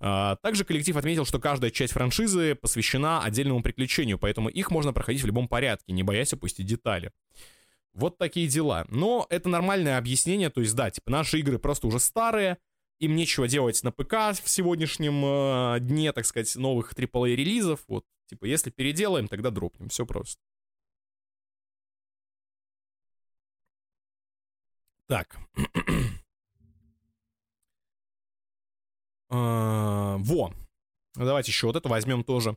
[0.00, 5.22] А, также коллектив отметил, что каждая часть франшизы посвящена отдельному приключению, поэтому их можно проходить
[5.22, 7.12] в любом порядке, не боясь опустить детали.
[7.94, 8.84] Вот такие дела.
[8.88, 12.58] Но это нормальное объяснение, то есть да, типа наши игры просто уже старые,
[12.98, 17.80] им нечего делать на ПК в сегодняшнем э, дне, так сказать, новых AAA релизов.
[17.88, 19.88] Вот, типа, если переделаем, тогда дропнем.
[19.88, 20.40] Все просто.
[25.06, 25.36] Так.
[29.28, 30.52] А, во.
[31.14, 32.56] Давайте еще вот это возьмем тоже.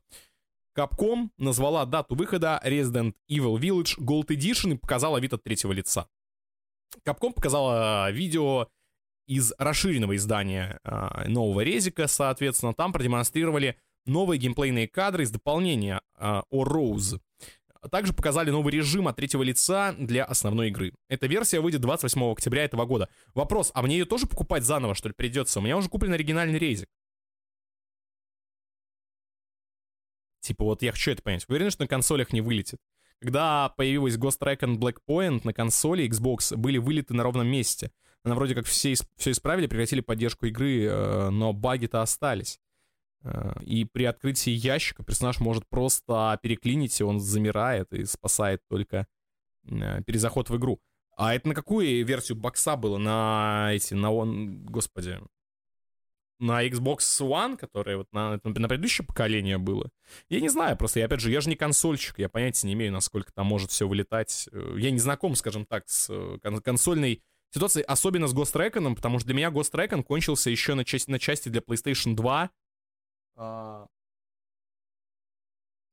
[0.78, 6.08] Capcom назвала дату выхода Resident Evil Village Gold Edition и показала вид от третьего лица.
[7.04, 8.68] Capcom показала видео
[9.26, 16.42] из расширенного издания э, нового резика, соответственно, там продемонстрировали новые геймплейные кадры из дополнения э,
[16.52, 17.20] O Rose.
[17.90, 20.94] Также показали новый режим от третьего лица для основной игры.
[21.10, 23.10] Эта версия выйдет 28 октября этого года.
[23.34, 25.60] Вопрос, а мне ее тоже покупать заново, что ли, придется?
[25.60, 26.88] У меня уже куплен оригинальный резик.
[30.48, 31.46] Типа, вот я хочу это понять.
[31.50, 32.80] Уверен, что на консолях не вылетит.
[33.20, 37.92] Когда появилась Ghost Recon Blackpoint на консоли Xbox, были вылеты на ровном месте.
[38.24, 42.62] Она вроде как все, все исправили, прекратили поддержку игры, э, но баги-то остались.
[43.24, 49.06] Э, и при открытии ящика персонаж может просто переклинить, и он замирает и спасает только
[49.70, 50.80] э, перезаход в игру.
[51.18, 52.98] А это на какую версию бокса было?
[52.98, 55.20] На эти, на он, господи,
[56.40, 59.90] на Xbox One, которое вот на, на предыдущее поколение было.
[60.30, 62.92] Я не знаю, просто я, опять же, я же не консольщик, я понятия не имею,
[62.92, 64.48] насколько там может все вылетать.
[64.52, 69.20] Э, я не знаком, скажем так, с э, консольной ситуацией, особенно с Ghost Recon, потому
[69.20, 72.50] что для меня Ghost Recon кончился еще на, части, на части для PlayStation 2.
[73.38, 73.88] А...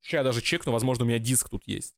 [0.01, 1.95] Сейчас я даже чекну, возможно, у меня диск тут есть.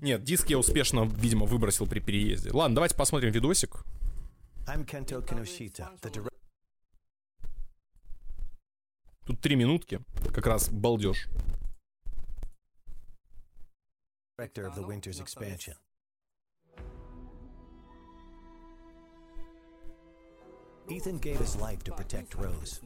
[0.00, 2.50] Нет, диск я успешно, видимо, выбросил при переезде.
[2.52, 3.84] Ладно, давайте посмотрим видосик.
[9.26, 10.00] Тут три минутки,
[10.34, 11.28] как раз балдеж.
[20.88, 22.80] Ethan gave his life to protect Rose.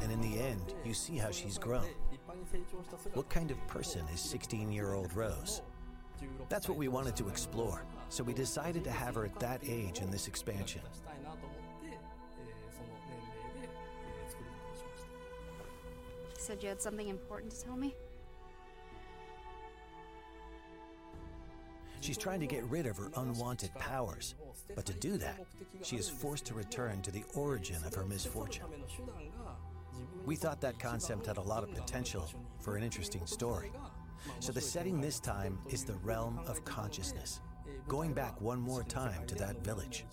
[0.00, 1.88] And in the end, you see how she's grown.
[3.14, 5.62] What kind of person is 16 year old Rose?
[6.48, 10.00] That's what we wanted to explore, so we decided to have her at that age
[10.00, 10.82] in this expansion.
[11.84, 11.92] You
[16.38, 17.94] said you had something important to tell me?
[22.00, 24.34] She's trying to get rid of her unwanted powers,
[24.74, 25.46] but to do that,
[25.82, 28.66] she is forced to return to the origin of her misfortune.
[30.26, 33.70] We thought that concept had a lot of potential for an interesting story.
[34.40, 37.40] So the setting this time is the realm of consciousness,
[37.88, 40.04] going back one more time to that village.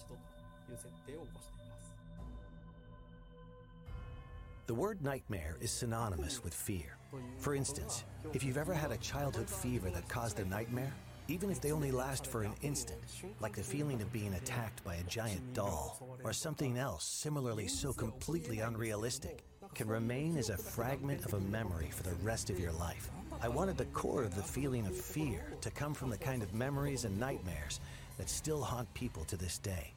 [4.67, 6.97] The word nightmare is synonymous with fear.
[7.39, 8.03] For instance,
[8.33, 10.93] if you've ever had a childhood fever that caused a nightmare,
[11.27, 12.99] even if they only last for an instant,
[13.39, 17.93] like the feeling of being attacked by a giant doll, or something else similarly so
[17.93, 19.43] completely unrealistic,
[19.73, 23.09] can remain as a fragment of a memory for the rest of your life.
[23.41, 26.53] I wanted the core of the feeling of fear to come from the kind of
[26.53, 27.79] memories and nightmares
[28.17, 29.93] that still haunt people to this day.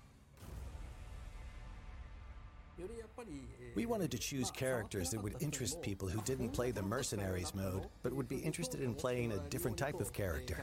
[3.75, 7.87] We wanted to choose characters that would interest people who didn't play the Mercenaries mode,
[8.03, 10.63] but would be interested in playing a different type of character.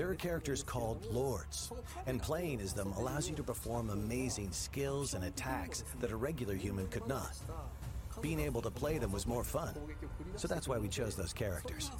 [0.00, 1.70] There are characters called Lords,
[2.06, 6.54] and playing as them allows you to perform amazing skills and attacks that a regular
[6.54, 7.36] human could not.
[8.22, 9.74] Being able to play them was more fun,
[10.36, 11.90] so that's why we chose those characters.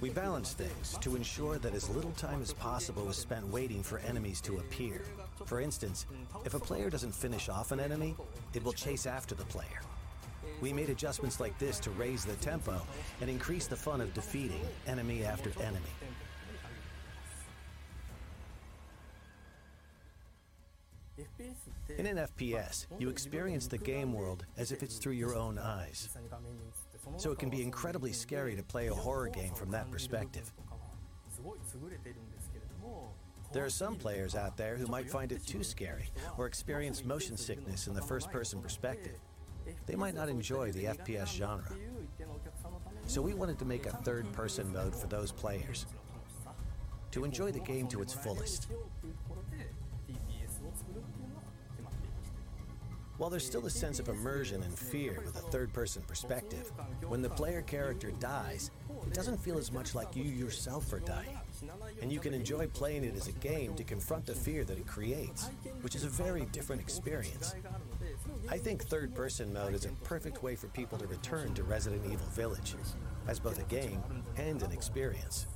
[0.00, 4.00] We balance things to ensure that as little time as possible is spent waiting for
[4.00, 5.02] enemies to appear.
[5.44, 6.04] For instance,
[6.44, 8.16] if a player doesn't finish off an enemy,
[8.54, 9.82] it will chase after the player.
[10.60, 12.80] We made adjustments like this to raise the tempo
[13.20, 15.82] and increase the fun of defeating enemy after enemy.
[21.98, 26.08] In an FPS, you experience the game world as if it's through your own eyes.
[27.16, 30.52] So it can be incredibly scary to play a horror game from that perspective.
[33.52, 37.36] There are some players out there who might find it too scary or experience motion
[37.36, 39.16] sickness in the first person perspective.
[39.86, 41.72] They might not enjoy the FPS genre.
[43.06, 45.86] So we wanted to make a third person mode for those players
[47.12, 48.68] to enjoy the game to its fullest.
[53.16, 56.70] While there's still a sense of immersion and fear with a third person perspective,
[57.08, 58.70] when the player character dies,
[59.06, 61.38] it doesn't feel as much like you yourself are dying.
[62.02, 64.86] And you can enjoy playing it as a game to confront the fear that it
[64.86, 65.48] creates,
[65.80, 67.54] which is a very different experience.
[68.48, 72.04] I think third person mode is a perfect way for people to return to Resident
[72.06, 72.76] Evil Village,
[73.26, 74.02] as both a game
[74.36, 75.46] and an experience.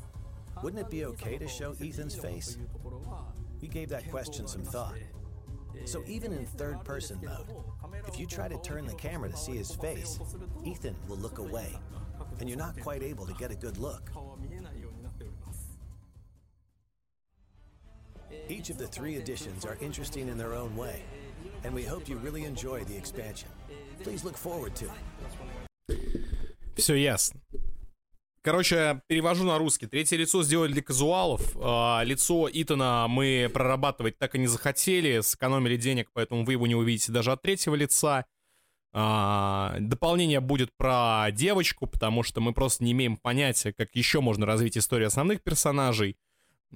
[0.62, 2.58] Wouldn't it be okay to show Ethan's face?
[3.60, 4.96] We gave that question some thought.
[5.84, 7.54] So even in third person mode,
[8.08, 10.18] if you try to turn the camera to see his face,
[10.64, 11.78] Ethan will look away,
[12.40, 14.10] and you're not quite able to get a good look.
[18.48, 21.04] Each of the three editions are interesting in their own way,
[21.64, 23.48] and we hope you really enjoy the expansion.
[24.02, 25.96] Please look forward to it.
[26.76, 27.40] Все ясно.
[28.42, 29.86] Короче, перевожу на русский.
[29.86, 31.54] Третье лицо сделали для казуалов.
[31.60, 35.20] А, лицо Итана мы прорабатывать так и не захотели.
[35.20, 38.24] Сэкономили денег, поэтому вы его не увидите даже от третьего лица.
[38.92, 44.46] А, дополнение будет про девочку, потому что мы просто не имеем понятия, как еще можно
[44.46, 46.16] развить историю основных персонажей.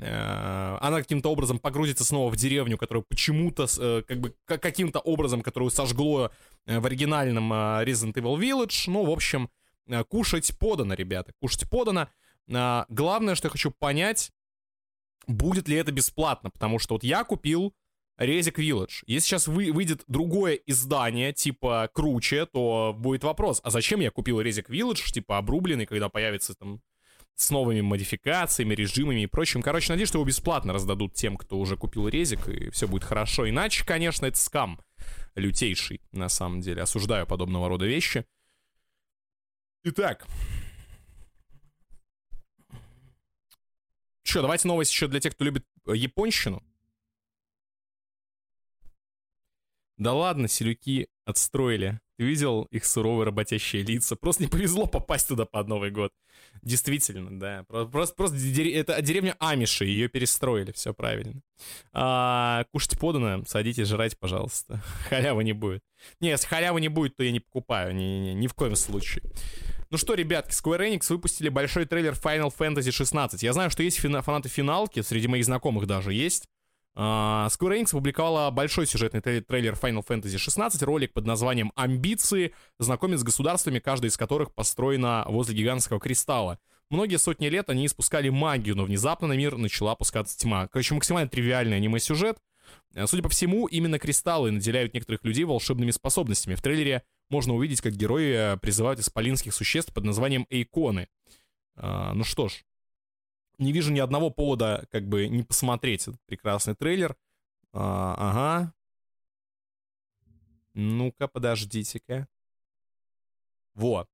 [0.00, 5.42] А, она каким-то образом погрузится снова в деревню, которую почему-то, э, как бы каким-то образом,
[5.42, 6.30] которую сожгло
[6.66, 8.84] э, в оригинальном Resident Evil Village.
[8.90, 9.48] Ну, в общем,
[9.86, 12.08] Э, кушать подано, ребята, кушать подано.
[12.52, 14.30] А, главное, что я хочу понять,
[15.26, 17.74] будет ли это бесплатно, потому что вот я купил
[18.16, 19.02] Резик Village.
[19.06, 24.40] Если сейчас вы, выйдет другое издание, типа круче, то будет вопрос, а зачем я купил
[24.40, 26.80] Резик Village, типа обрубленный, когда появится там
[27.36, 29.62] с новыми модификациями, режимами и прочим.
[29.62, 33.48] Короче, надеюсь, что его бесплатно раздадут тем, кто уже купил резик, и все будет хорошо.
[33.48, 34.80] Иначе, конечно, это скам
[35.34, 36.82] лютейший, на самом деле.
[36.82, 38.24] Осуждаю подобного рода вещи.
[39.82, 40.26] Итак.
[44.22, 46.62] Что, давайте новость еще для тех, кто любит э, японщину.
[49.96, 52.00] Да ладно, селюки отстроили.
[52.16, 54.14] Ты видел их суровые работящие лица?
[54.16, 56.12] Просто не повезло попасть туда под Новый год.
[56.62, 57.64] Действительно, да.
[57.64, 61.40] Просто, просто это деревня Амиши, ее перестроили, все правильно.
[61.92, 64.82] А, кушать подано, садитесь, жрать, пожалуйста.
[65.08, 65.82] Халявы не будет.
[66.20, 69.22] Не, если халявы не будет, то я не покупаю, ни, ни, ни в коем случае.
[69.90, 73.42] Ну что, ребятки, Square Enix выпустили большой трейлер Final Fantasy 16.
[73.42, 76.46] Я знаю, что есть фанаты финалки, среди моих знакомых даже есть.
[76.96, 83.18] Uh, Square Enix опубликовала большой сюжетный трейлер Final Fantasy 16, ролик под названием «Амбиции», знакомит
[83.18, 86.58] с государствами, каждая из которых построена возле гигантского кристалла.
[86.90, 90.68] Многие сотни лет они испускали магию, но внезапно на мир начала опускаться тьма.
[90.68, 92.38] Короче, максимально тривиальный аниме-сюжет.
[92.94, 96.54] Э, судя по всему, именно кристаллы наделяют некоторых людей волшебными способностями.
[96.54, 101.08] В трейлере можно увидеть, как герои э, призывают исполинских существ под названием Эйконы.
[101.76, 102.64] А, ну что ж,
[103.58, 107.16] не вижу ни одного повода, как бы, не посмотреть этот прекрасный трейлер.
[107.72, 108.74] А, ага.
[110.74, 112.28] Ну-ка, подождите-ка.
[113.74, 114.08] Вот.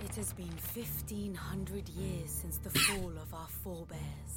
[0.00, 4.27] It has been 1500 years since the fall of our forebears.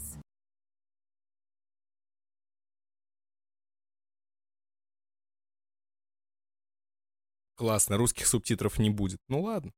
[7.61, 9.21] Классно, русских субтитров не будет.
[9.27, 9.71] Ну ладно.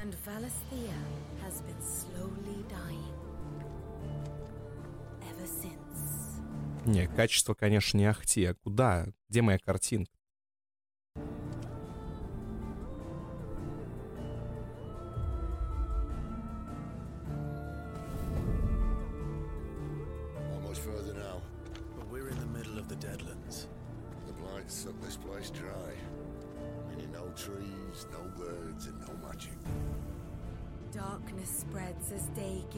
[0.00, 0.94] And Valisthea
[1.42, 3.16] has been slowly dying.
[5.28, 6.86] Ever since.
[6.86, 8.44] Не, качество, конечно, не ахти.
[8.44, 9.08] А куда?
[9.28, 10.12] Где моя картинка?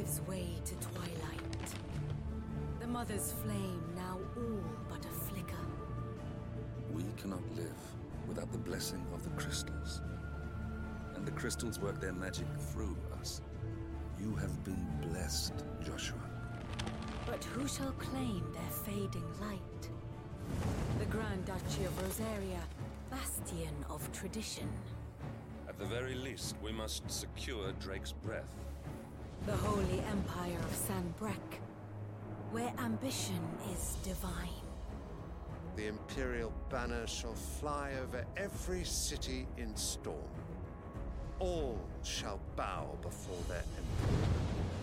[0.02, 1.68] Gives way to twilight.
[2.80, 5.66] The mother's flame now all but a flicker.
[6.92, 7.80] We cannot live
[8.26, 10.00] without the blessing of the crystals.
[11.14, 13.42] And the crystals work their magic through us.
[14.20, 16.18] You have been blessed, Joshua.
[17.24, 19.88] But who shall claim their fading light?
[20.98, 22.62] The Grand Duchy of Rosaria,
[23.08, 24.68] bastion of tradition.
[25.68, 28.52] At the very least, we must secure Drake's breath.
[29.44, 31.58] The Holy Empire of San Brek,
[32.52, 33.40] where ambition
[33.72, 34.48] is divine.
[35.74, 40.16] The Imperial banner shall fly over every city in storm.
[41.40, 44.28] All shall bow before their emperor.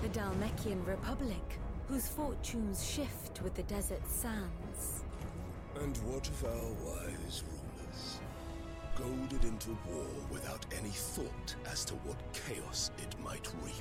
[0.01, 1.57] The Dalmekian Republic,
[1.87, 5.05] whose fortunes shift with the desert sands.
[5.79, 7.58] And what of our wise rulers?
[8.99, 13.73] Goaded into war without any thought as to what chaos it might reap.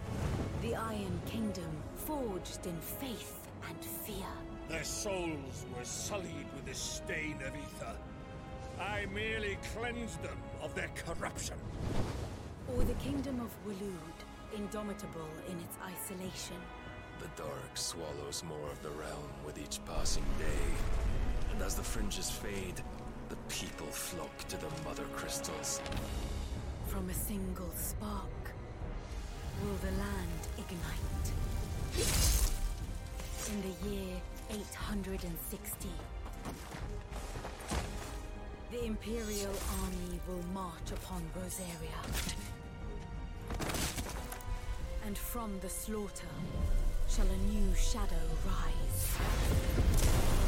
[0.62, 4.32] The Iron Kingdom, forged in faith and fear.
[4.68, 7.96] Their souls were sullied with the stain of ether.
[8.80, 11.56] I merely cleansed them of their corruption.
[12.76, 16.56] Or the Kingdom of Waloed, indomitable in its isolation.
[17.18, 20.68] The dark swallows more of the realm with each passing day.
[21.52, 22.80] And as the fringes fade,
[23.28, 25.80] the people flock to the mother crystals.
[26.86, 28.52] From a single spark,
[29.62, 31.32] will the land ignite?
[33.52, 34.16] In the year
[34.50, 35.88] 860,
[38.70, 42.00] the Imperial army will march upon Rosaria.
[45.04, 46.26] And from the slaughter
[47.08, 50.47] shall a new shadow rise.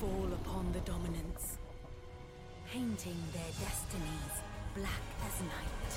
[0.00, 1.58] Fall upon the dominants,
[2.72, 4.34] painting their destinies
[4.74, 5.90] black as night.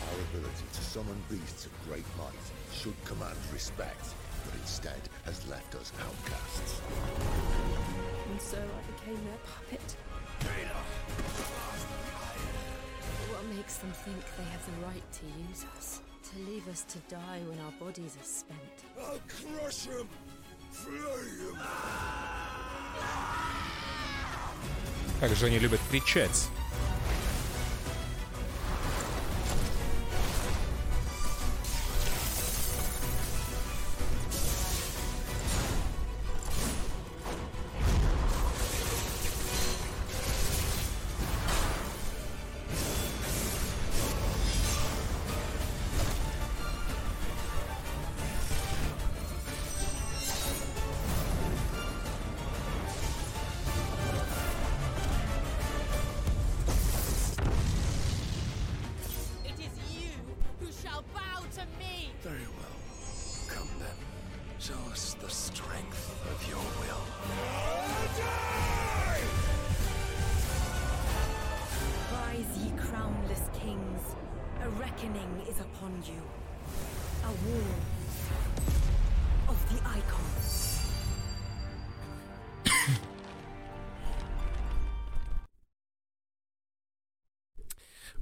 [0.00, 4.14] Our ability to summon beasts of great might should command respect,
[4.46, 6.80] but instead has left us outcasts.
[8.30, 9.96] And so I became their puppet.
[13.28, 16.00] What makes them think they have the right to use us?
[16.25, 18.59] To leave us to die when our bodies are spent?
[18.97, 20.07] I'll crush him!
[20.71, 21.57] Flay him!
[25.19, 26.49] Как же они любят кричать.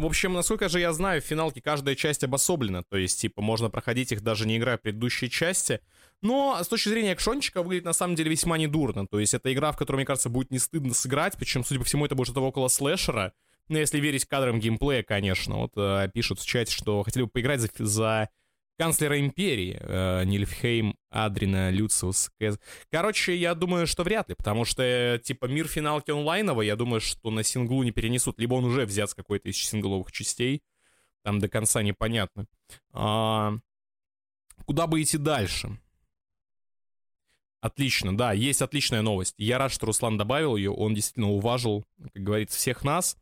[0.05, 2.83] В общем, насколько же я знаю, в финалке каждая часть обособлена.
[2.83, 5.81] То есть, типа, можно проходить их даже не играя предыдущие части.
[6.21, 9.07] Но с точки зрения экшончика выглядит на самом деле весьма недурно.
[9.07, 11.39] То есть, это игра, в которой, мне кажется, будет не стыдно сыграть.
[11.39, 13.33] Причем, судя по всему, это будет что-то около слэшера.
[13.69, 15.57] Ну, если верить кадрам геймплея, конечно.
[15.57, 18.29] Вот э, пишут в чате, что хотели бы поиграть за, за
[18.77, 22.31] канцлера империи э, Нильфхейм, Адрина, Люциус.
[22.91, 27.31] Короче, я думаю, что вряд ли, потому что, типа, мир финалки онлайновый, я думаю, что
[27.31, 30.63] на синглу не перенесут, либо он уже взят с какой-то из сингловых частей,
[31.23, 32.47] там до конца непонятно.
[32.93, 33.55] А,
[34.67, 35.79] куда бы идти дальше?
[37.61, 39.35] Отлично, да, есть отличная новость.
[39.39, 43.17] Я рад, что Руслан добавил ее, он действительно уважил, как говорится, всех нас.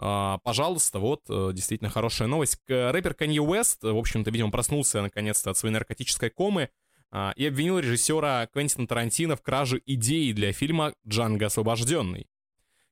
[0.00, 2.58] Uh, пожалуйста, вот, uh, действительно хорошая новость.
[2.66, 6.70] Рэпер Канье Уэст, в общем-то, видимо, проснулся наконец-то от своей наркотической комы
[7.12, 12.26] uh, и обвинил режиссера Квентина Тарантино в краже идеи для фильма «Джанго освобожденный».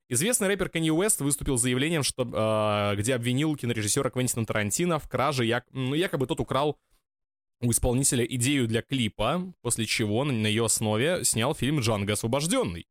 [0.08, 2.24] Известный рэпер Канье Уэст выступил с заявлением, что,
[2.98, 6.76] где обвинил кинорежиссера Квентина Тарантино в краже, як, ну, якобы тот украл
[7.60, 12.88] у исполнителя идею для клипа, после чего на ее основе снял фильм «Джанго освобожденный».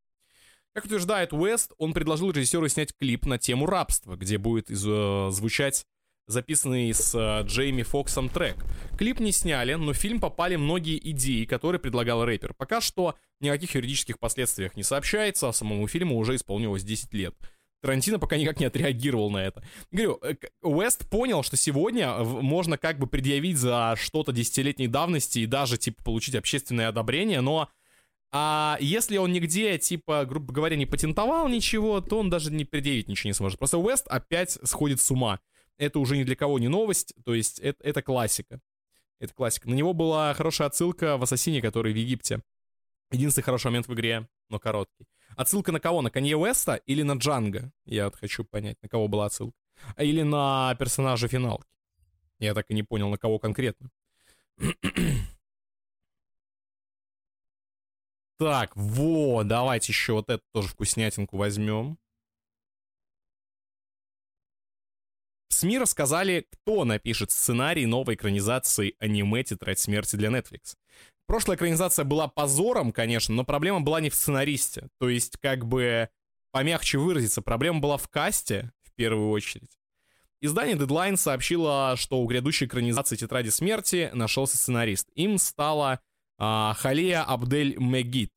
[0.74, 5.30] Как утверждает Уэст, он предложил режиссеру снять клип на тему рабства, где будет из, э,
[5.32, 5.86] звучать
[6.28, 8.56] записанный с э, Джейми Фоксом трек.
[8.98, 12.54] Клип не сняли, но в фильм попали многие идеи, которые предлагал рэпер.
[12.54, 17.36] Пока что никаких юридических последствиях не сообщается, а самому фильму уже исполнилось 10 лет.
[17.82, 19.64] Тарантино пока никак не отреагировал на это.
[19.92, 25.46] Говорю, э, Уэст понял, что сегодня можно как бы предъявить за что-то десятилетней давности и
[25.48, 27.70] даже, типа, получить общественное одобрение, но
[28.32, 33.08] а если он нигде, типа, грубо говоря, не патентовал ничего, то он даже не предъявить
[33.08, 33.58] ничего не сможет.
[33.58, 35.40] Просто Уэст опять сходит с ума.
[35.78, 38.60] Это уже ни для кого не новость, то есть это, это классика.
[39.20, 39.70] Это классика.
[39.70, 42.42] На него была хорошая отсылка в Ассасине, который в Египте.
[43.12, 45.08] Единственный хороший момент в игре, но короткий.
[45.36, 46.02] Отсылка на кого?
[46.02, 47.72] На Канье Уэста или на Джанго?
[47.86, 49.58] Я вот хочу понять, на кого была отсылка.
[49.96, 51.66] А Или на персонажа финалки.
[52.40, 53.90] Я так и не понял, на кого конкретно.
[58.40, 61.98] Так, во, давайте еще вот эту тоже вкуснятинку возьмем.
[65.50, 70.76] СМИ рассказали, кто напишет сценарий новой экранизации аниме «Тетрадь смерти» для Netflix.
[71.28, 74.88] Прошлая экранизация была позором, конечно, но проблема была не в сценаристе.
[75.00, 76.08] То есть, как бы,
[76.52, 79.78] помягче выразиться, проблема была в касте, в первую очередь.
[80.42, 85.10] Издание Deadline сообщило, что у грядущей экранизации «Тетради смерти» нашелся сценарист.
[85.16, 86.00] Им стала а,
[86.40, 88.32] Халия Абдель Мегит,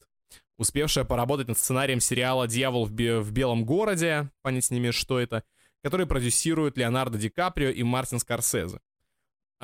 [0.59, 5.21] успевшая поработать над сценарием сериала «Дьявол в, бе- в белом городе», понять с ними, что
[5.21, 5.45] это,
[5.83, 8.81] который продюсируют Леонардо Ди Каприо и Мартин Скорсезе.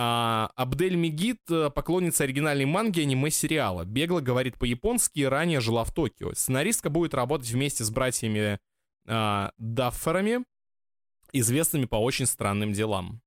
[0.00, 1.40] А, Абдель Мегит—
[1.74, 3.84] поклонница оригинальной манги аниме-сериала.
[3.84, 6.32] Бегло говорит по-японски и ранее жила в Токио.
[6.34, 8.60] Сценаристка будет работать вместе с братьями
[9.08, 10.44] а, Дафферами,
[11.32, 13.20] известными по очень странным делам.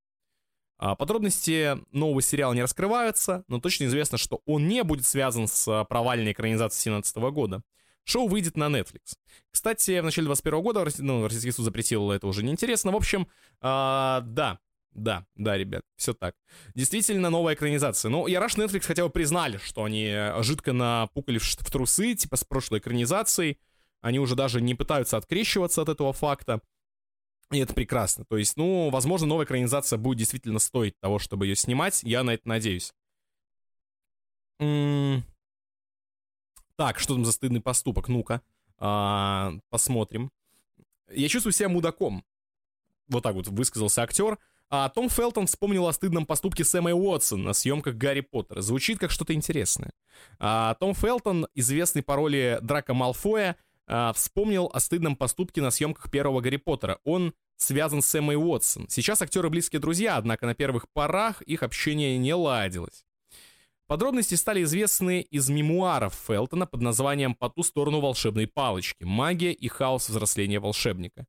[0.82, 5.68] А, Подробности нового сериала не раскрываются, но точно известно, что он не будет связан с
[5.68, 7.62] а, провальной экранизацией 2017 года.
[8.04, 9.16] Шоу выйдет на Netflix.
[9.52, 12.92] Кстати, в начале 2021 года ну, Российский суд запретил, это уже неинтересно.
[12.92, 13.28] В общем,
[13.62, 14.58] а, да,
[14.92, 16.34] да, да, ребят, все так.
[16.74, 18.10] Действительно, новая экранизация.
[18.10, 21.72] Но я рад, что Netflix хотя бы признали, что они э, жидко напукали в, в
[21.72, 23.60] трусы, типа с прошлой экранизацией.
[24.02, 26.62] Они уже даже не пытаются открещиваться от этого факта.
[27.52, 28.24] И это прекрасно.
[28.26, 32.02] То есть, ну, возможно, новая экранизация будет действительно стоить того, чтобы ее снимать.
[32.04, 32.94] Я на это надеюсь.
[34.58, 35.24] Так,
[37.00, 38.08] что там за стыдный поступок?
[38.08, 38.42] Ну-ка,
[38.78, 40.32] а- посмотрим.
[41.10, 42.24] Я чувствую себя мудаком.
[43.08, 44.38] Вот так вот высказался актер.
[44.70, 48.62] А Том Фелтон вспомнил о стыдном поступке Сэма Уотсон на съемках Гарри Поттера.
[48.62, 49.92] Звучит как что-то интересное.
[50.40, 56.10] А Том Фелтон, известный по роли Драка Малфоя, а, вспомнил о стыдном поступке на съемках
[56.10, 57.00] первого Гарри Поттера.
[57.04, 58.88] Он связан с Эммой Уотсон.
[58.90, 63.06] Сейчас актеры близкие друзья, однако на первых порах их общение не ладилось.
[63.88, 69.04] Подробности стали известны из мемуаров Фелтона под названием «По ту сторону волшебной палочки.
[69.04, 71.26] Магия и хаос взросления волшебника».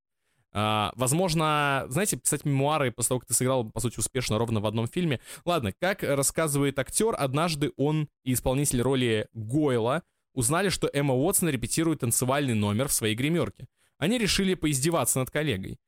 [0.53, 4.66] А, возможно, знаете, писать мемуары после того, как ты сыграл, по сути, успешно ровно в
[4.66, 5.18] одном фильме.
[5.44, 10.03] Ладно, как рассказывает актер, однажды он и исполнитель роли Гойла
[10.35, 13.68] узнали, что Эмма Уотсон репетирует танцевальный номер в своей гримерке.
[13.99, 15.78] Они решили поиздеваться над коллегой.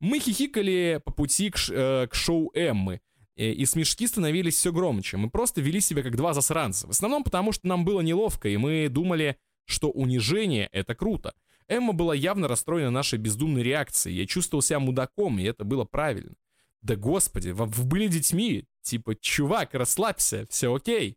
[0.00, 3.00] Мы хихикали по пути к, э, к шоу Эммы,
[3.36, 5.16] э, и смешки становились все громче.
[5.16, 6.86] Мы просто вели себя как два засранца.
[6.86, 11.34] В основном потому, что нам было неловко, и мы думали, что унижение— это круто.
[11.66, 14.16] Эмма была явно расстроена нашей бездумной реакцией.
[14.16, 16.34] Я чувствовал себя мудаком, и это было правильно.
[16.82, 18.66] Да господи, вы были детьми.
[18.82, 21.16] Типа, чувак, расслабься, все окей.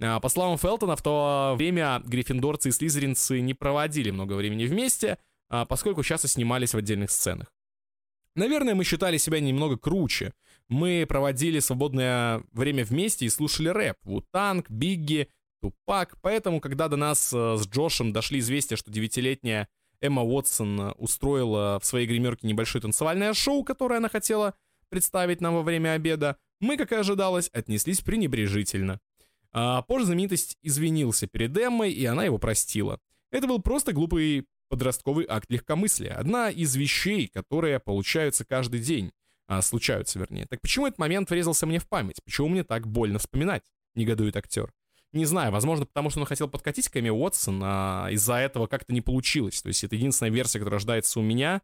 [0.00, 5.18] А, по словам Фелтона, в то время гриффиндорцы и слизеринцы не проводили много времени вместе,
[5.48, 7.52] а, поскольку часто снимались в отдельных сценах.
[8.36, 10.32] Наверное, мы считали себя немного круче.
[10.68, 13.96] Мы проводили свободное время вместе и слушали рэп.
[14.02, 15.28] Вутанг, Бигги,
[15.62, 16.16] Тупак.
[16.20, 19.68] Поэтому, когда до нас э, с Джошем дошли известия, что девятилетняя
[20.00, 24.54] Эмма Уотсон устроила в своей гримерке небольшое танцевальное шоу, которое она хотела
[24.88, 29.00] представить нам во время обеда, мы, как и ожидалось, отнеслись пренебрежительно.
[29.54, 32.98] А позже знаменитость извинился перед Эммой, и она его простила.
[33.30, 36.14] Это был просто глупый подростковый акт легкомыслия.
[36.14, 39.12] Одна из вещей, которые получаются каждый день.
[39.46, 40.46] А, случаются, вернее.
[40.46, 42.20] Так почему этот момент врезался мне в память?
[42.24, 43.62] Почему мне так больно вспоминать?
[43.94, 44.72] Негодует актер.
[45.12, 48.92] Не знаю, возможно, потому что он хотел подкатить к Эми Уотсон, а из-за этого как-то
[48.92, 49.62] не получилось.
[49.62, 51.62] То есть это единственная версия, которая рождается у меня.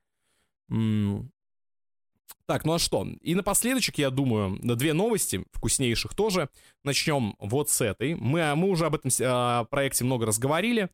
[2.46, 3.06] Так, ну а что?
[3.20, 6.48] И напоследочек, я думаю, две новости, вкуснейших тоже.
[6.82, 8.14] Начнем вот с этой.
[8.16, 10.88] Мы, мы уже об этом э, проекте много разговорили.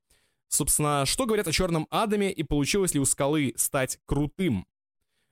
[0.49, 4.67] Собственно, что говорят о Черном Адаме и получилось ли у Скалы стать крутым?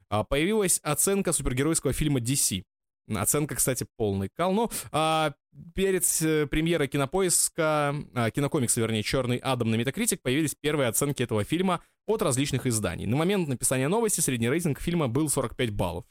[0.08, 2.64] А, появилась оценка супергеройского фильма DC.
[3.08, 4.52] Оценка, кстати, полный кал.
[4.52, 5.34] Но а,
[5.74, 11.44] перед э, премьерой кинопоиска, а, кинокомикса, вернее, «Черный Адам» на Метакритик появились первые оценки этого
[11.44, 13.06] фильма от различных изданий.
[13.06, 16.06] На момент написания новости средний рейтинг фильма был 45 баллов.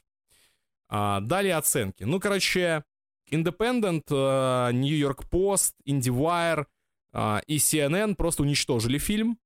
[0.88, 2.04] А, далее оценки.
[2.04, 2.84] Ну, короче,
[3.30, 4.04] Independent,
[4.72, 6.66] New York Post, IndieWire
[7.46, 9.38] и CNN просто уничтожили фильм.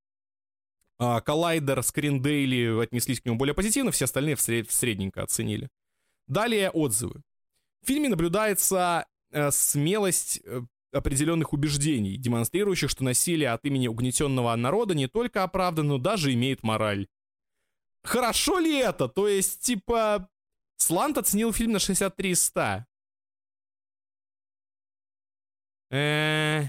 [1.00, 5.68] Collider, Screen Daily отнеслись к нему более позитивно, все остальные в сред- средненько оценили.
[6.26, 7.22] Далее отзывы.
[7.82, 10.62] В фильме наблюдается э, смелость э,
[10.92, 16.62] определенных убеждений, демонстрирующих, что насилие от имени угнетенного народа не только оправдано, но даже имеет
[16.62, 17.06] мораль.
[18.02, 19.08] Хорошо ли это?
[19.08, 20.28] То есть, типа,
[20.76, 22.84] Слант оценил фильм на 63 из 100.
[25.90, 26.64] Э...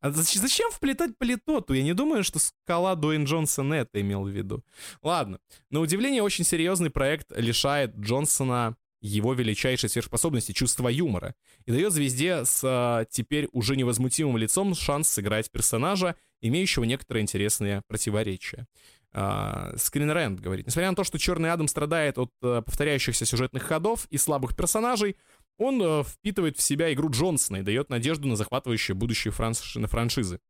[0.00, 1.72] А зачем вплетать политоту?
[1.72, 4.62] Я не думаю, что скала Дуэйн Джонсон это имел в виду.
[5.02, 5.40] Ладно.
[5.70, 8.76] На удивление, очень серьезный проект лишает Джонсона
[9.06, 11.34] его величайшей сверхспособности чувства юмора
[11.66, 17.82] и дает звезде с а, теперь уже невозмутимым лицом шанс сыграть персонажа, имеющего некоторые интересные
[17.86, 18.66] противоречия.
[19.14, 24.08] Uh, Рэнд говорит, несмотря на то, что Черный Адам страдает от uh, повторяющихся сюжетных ходов
[24.10, 25.16] и слабых персонажей,
[25.56, 29.76] он uh, впитывает в себя игру Джонсона и дает надежду на захватывающее будущее франш...
[29.76, 30.40] на франшизы.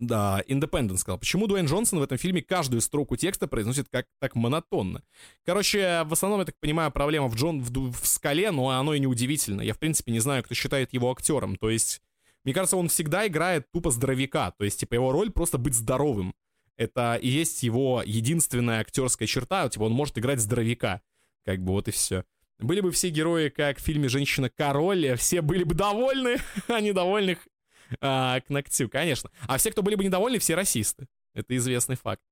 [0.00, 4.36] Да, Independent сказал, почему Дуэйн Джонсон в этом фильме каждую строку текста произносит как так
[4.36, 5.02] монотонно.
[5.44, 9.00] Короче, в основном, я так понимаю, проблема в, Джон, в, в скале, но оно и
[9.00, 9.60] не удивительно.
[9.60, 11.56] Я, в принципе, не знаю, кто считает его актером.
[11.56, 12.00] То есть,
[12.44, 14.54] мне кажется, он всегда играет тупо здоровяка.
[14.56, 16.32] То есть, типа, его роль просто быть здоровым.
[16.76, 19.68] Это и есть его единственная актерская черта.
[19.68, 21.02] Типа, он может играть здоровяка.
[21.44, 22.24] Как бы вот и все.
[22.60, 26.38] Были бы все герои, как в фильме «Женщина-король», все были бы довольны,
[26.68, 27.46] а недовольных
[28.00, 29.30] а, к ногтю, конечно.
[29.46, 31.08] А все, кто были бы недовольны, все расисты.
[31.34, 32.22] Это известный факт.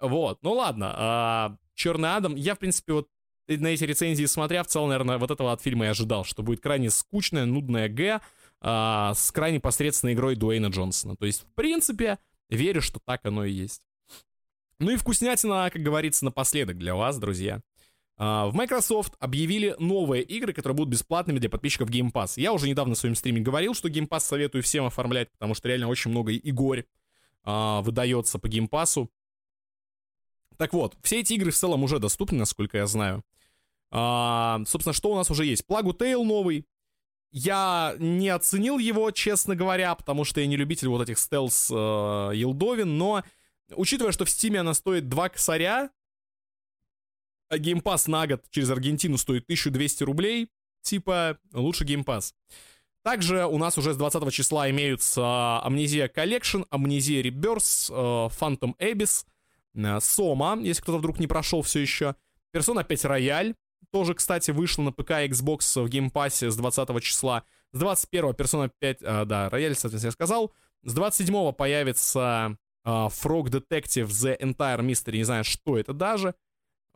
[0.00, 0.94] Вот, ну ладно.
[0.96, 3.08] А, Черный Адам, я, в принципе, вот
[3.46, 6.60] на эти рецензии смотря, в целом, наверное, вот этого от фильма и ожидал, что будет
[6.60, 8.20] крайне скучная, нудная Г
[8.60, 11.16] а, с крайне посредственной игрой Дуэйна Джонсона.
[11.16, 12.18] То есть, в принципе,
[12.50, 13.82] верю, что так оно и есть.
[14.78, 17.60] Ну и вкуснятина, как говорится, напоследок для вас, друзья.
[18.18, 22.32] Uh, в Microsoft объявили новые игры, которые будут бесплатными для подписчиков Game Pass.
[22.34, 25.68] Я уже недавно в своем стриме говорил, что Game Pass советую всем оформлять, потому что
[25.68, 26.84] реально очень много игр
[27.46, 29.08] uh, выдается по Game Pass.
[30.56, 33.22] Так вот, все эти игры в целом уже доступны, насколько я знаю.
[33.92, 35.64] Uh, собственно, что у нас уже есть?
[35.68, 36.66] Plague Tale новый.
[37.30, 42.34] Я не оценил его, честно говоря, потому что я не любитель вот этих стелс uh,
[42.34, 43.22] елдовин, но
[43.76, 45.90] учитывая, что в Стиме она стоит 2 косаря,
[47.48, 50.48] а Pass на год через Аргентину стоит 1200 рублей,
[50.82, 52.32] типа лучше Pass.
[53.02, 55.20] Также у нас уже с 20 числа имеются
[55.64, 59.24] Amnesia Collection, Amnesia Rebirth, э, Phantom Abyss,
[59.74, 62.16] э, Soma, если кто-то вдруг не прошел все еще,
[62.54, 63.54] Persona 5 Royal,
[63.90, 67.44] тоже, кстати, вышла на ПК и Xbox в Pass с 20 числа.
[67.72, 70.52] С 21 Persona 5, а, да, Royal, соответственно, я сказал.
[70.82, 76.34] С 27 появится Frog Detective The Entire Mystery, не знаю, что это даже.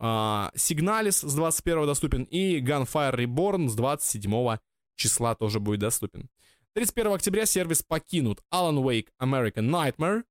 [0.02, 4.58] Сигналис с 21 доступен и Gunfire Reborn с 27
[4.96, 6.28] числа тоже будет доступен.
[6.74, 10.22] 31 октября сервис покинут Alan Wake American Nightmare,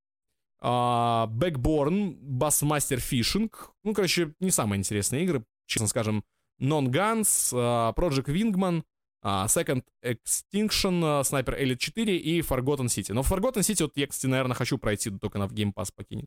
[0.60, 3.50] uh, Backborn, Bassmaster Fishing,
[3.84, 6.24] ну, короче, не самые интересные игры, честно скажем,
[6.60, 8.82] Non Guns, uh, Project Wingman,
[9.24, 13.12] а, Second Extinction, а, Sniper Elite 4 и Forgotten City.
[13.12, 16.26] Но Forgotten City, вот я, кстати, наверное, хочу пройти, только на в Game Pass покинет.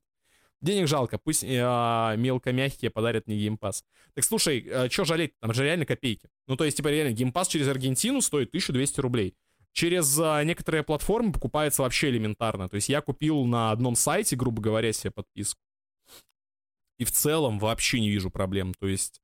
[0.61, 3.83] Денег жалко, пусть а, мелко-мягкие подарят мне Pass.
[4.13, 5.33] Так слушай, а, что жалеть?
[5.39, 6.29] Там же реально копейки.
[6.47, 9.35] Ну, то есть, типа, реально, Pass через Аргентину стоит 1200 рублей.
[9.73, 12.69] Через а, некоторые платформы покупается вообще элементарно.
[12.69, 15.59] То есть, я купил на одном сайте, грубо говоря, себе подписку.
[16.97, 18.73] И в целом вообще не вижу проблем.
[18.73, 19.21] То есть,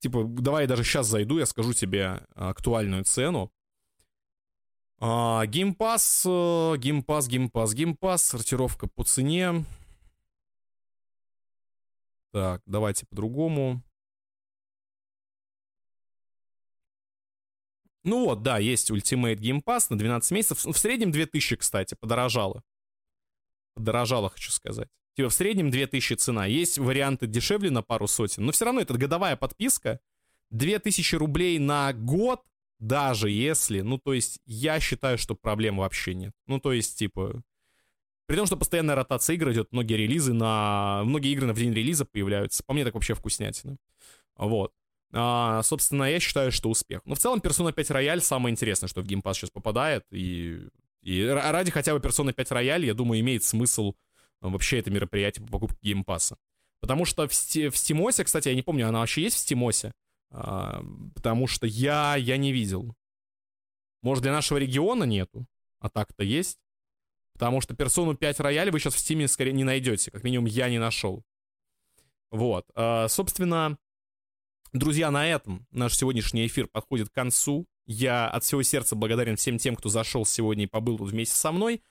[0.00, 3.50] типа, давай я даже сейчас зайду, я скажу тебе актуальную цену.
[5.00, 9.64] А, э, Game Pass, Game Pass, сортировка по цене.
[12.34, 13.80] Так, давайте по-другому.
[18.02, 20.64] Ну вот, да, есть Ultimate Game Pass на 12 месяцев.
[20.64, 22.64] В среднем 2000, кстати, подорожало.
[23.74, 24.88] Подорожало, хочу сказать.
[25.14, 26.46] Типа в среднем 2000 цена.
[26.46, 30.00] Есть варианты дешевле на пару сотен, но все равно это годовая подписка.
[30.50, 32.42] 2000 рублей на год,
[32.80, 36.32] даже если, ну то есть я считаю, что проблем вообще нет.
[36.48, 37.44] Ну то есть типа...
[38.26, 41.02] При том, что постоянная ротация игр идет, многие релизы на...
[41.04, 42.64] Многие игры в день релиза появляются.
[42.64, 43.76] По мне так вообще вкуснятина.
[44.36, 44.72] Вот.
[45.12, 47.02] А, собственно, я считаю, что успех.
[47.04, 50.04] Но в целом Persona 5 Royal самое интересное, что в Game Pass сейчас попадает.
[50.10, 50.68] И,
[51.02, 53.94] и ради хотя бы Persona 5 Royal, я думаю, имеет смысл
[54.40, 56.36] вообще это мероприятие по покупке геймпаса.
[56.80, 59.92] Потому что в, Сти- в Стимосе, кстати, я не помню, она вообще есть в Стимосе?
[60.30, 60.82] А,
[61.14, 62.94] потому что я, я не видел.
[64.02, 65.46] Может, для нашего региона нету,
[65.78, 66.58] а так-то есть.
[67.34, 70.10] Потому что персону 5 Royal вы сейчас в Стиме скорее не найдете.
[70.10, 71.22] Как минимум, я не нашел.
[72.30, 72.64] Вот.
[72.74, 73.76] А, собственно,
[74.72, 77.66] друзья, на этом наш сегодняшний эфир подходит к концу.
[77.86, 81.52] Я от всего сердца благодарен всем тем, кто зашел сегодня и побыл тут вместе со
[81.52, 81.82] мной.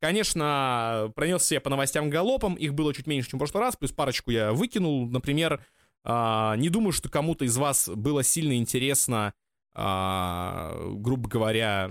[0.00, 3.92] Конечно, пронесся я по новостям галопом, их было чуть меньше, чем в прошлый раз, плюс
[3.92, 5.08] парочку я выкинул.
[5.08, 5.64] Например,
[6.04, 9.34] а, не думаю, что кому-то из вас было сильно интересно,
[9.74, 11.90] а, грубо говоря,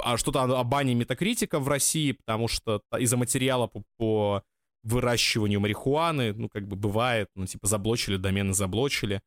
[0.00, 4.42] а что-то о бане метакритика в России, потому что из-за материала по, по
[4.82, 9.20] выращиванию марихуаны, ну, как бы бывает, ну, типа, заблочили, домены заблочили.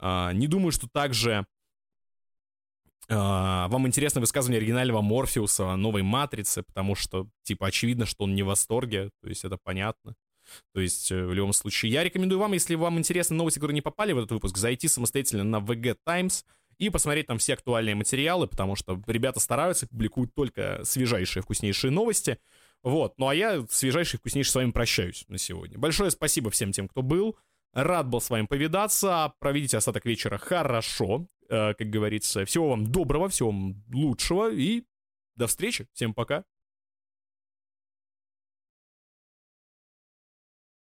[0.00, 1.46] Не думаю, что также
[3.06, 8.34] Uh, вам интересно высказывание оригинального Морфеуса о новой Матрице, потому что, типа, очевидно, что он
[8.34, 10.14] не в восторге, то есть это понятно.
[10.72, 13.82] То есть, э, в любом случае, я рекомендую вам, если вам интересны новости, которые не
[13.82, 16.46] попали в этот выпуск, зайти самостоятельно на VG Times
[16.78, 22.38] и посмотреть там все актуальные материалы, потому что ребята стараются, публикуют только свежайшие, вкуснейшие новости.
[22.82, 25.78] Вот, ну а я свежайший, вкуснейший с вами прощаюсь на сегодня.
[25.78, 27.36] Большое спасибо всем тем, кто был.
[27.72, 29.32] Рад был с вами повидаться.
[29.40, 31.26] Проведите остаток вечера хорошо.
[31.48, 32.44] Э, как говорится.
[32.44, 34.84] Всего вам доброго, всего вам лучшего и
[35.36, 35.86] до встречи.
[35.92, 36.44] Всем пока.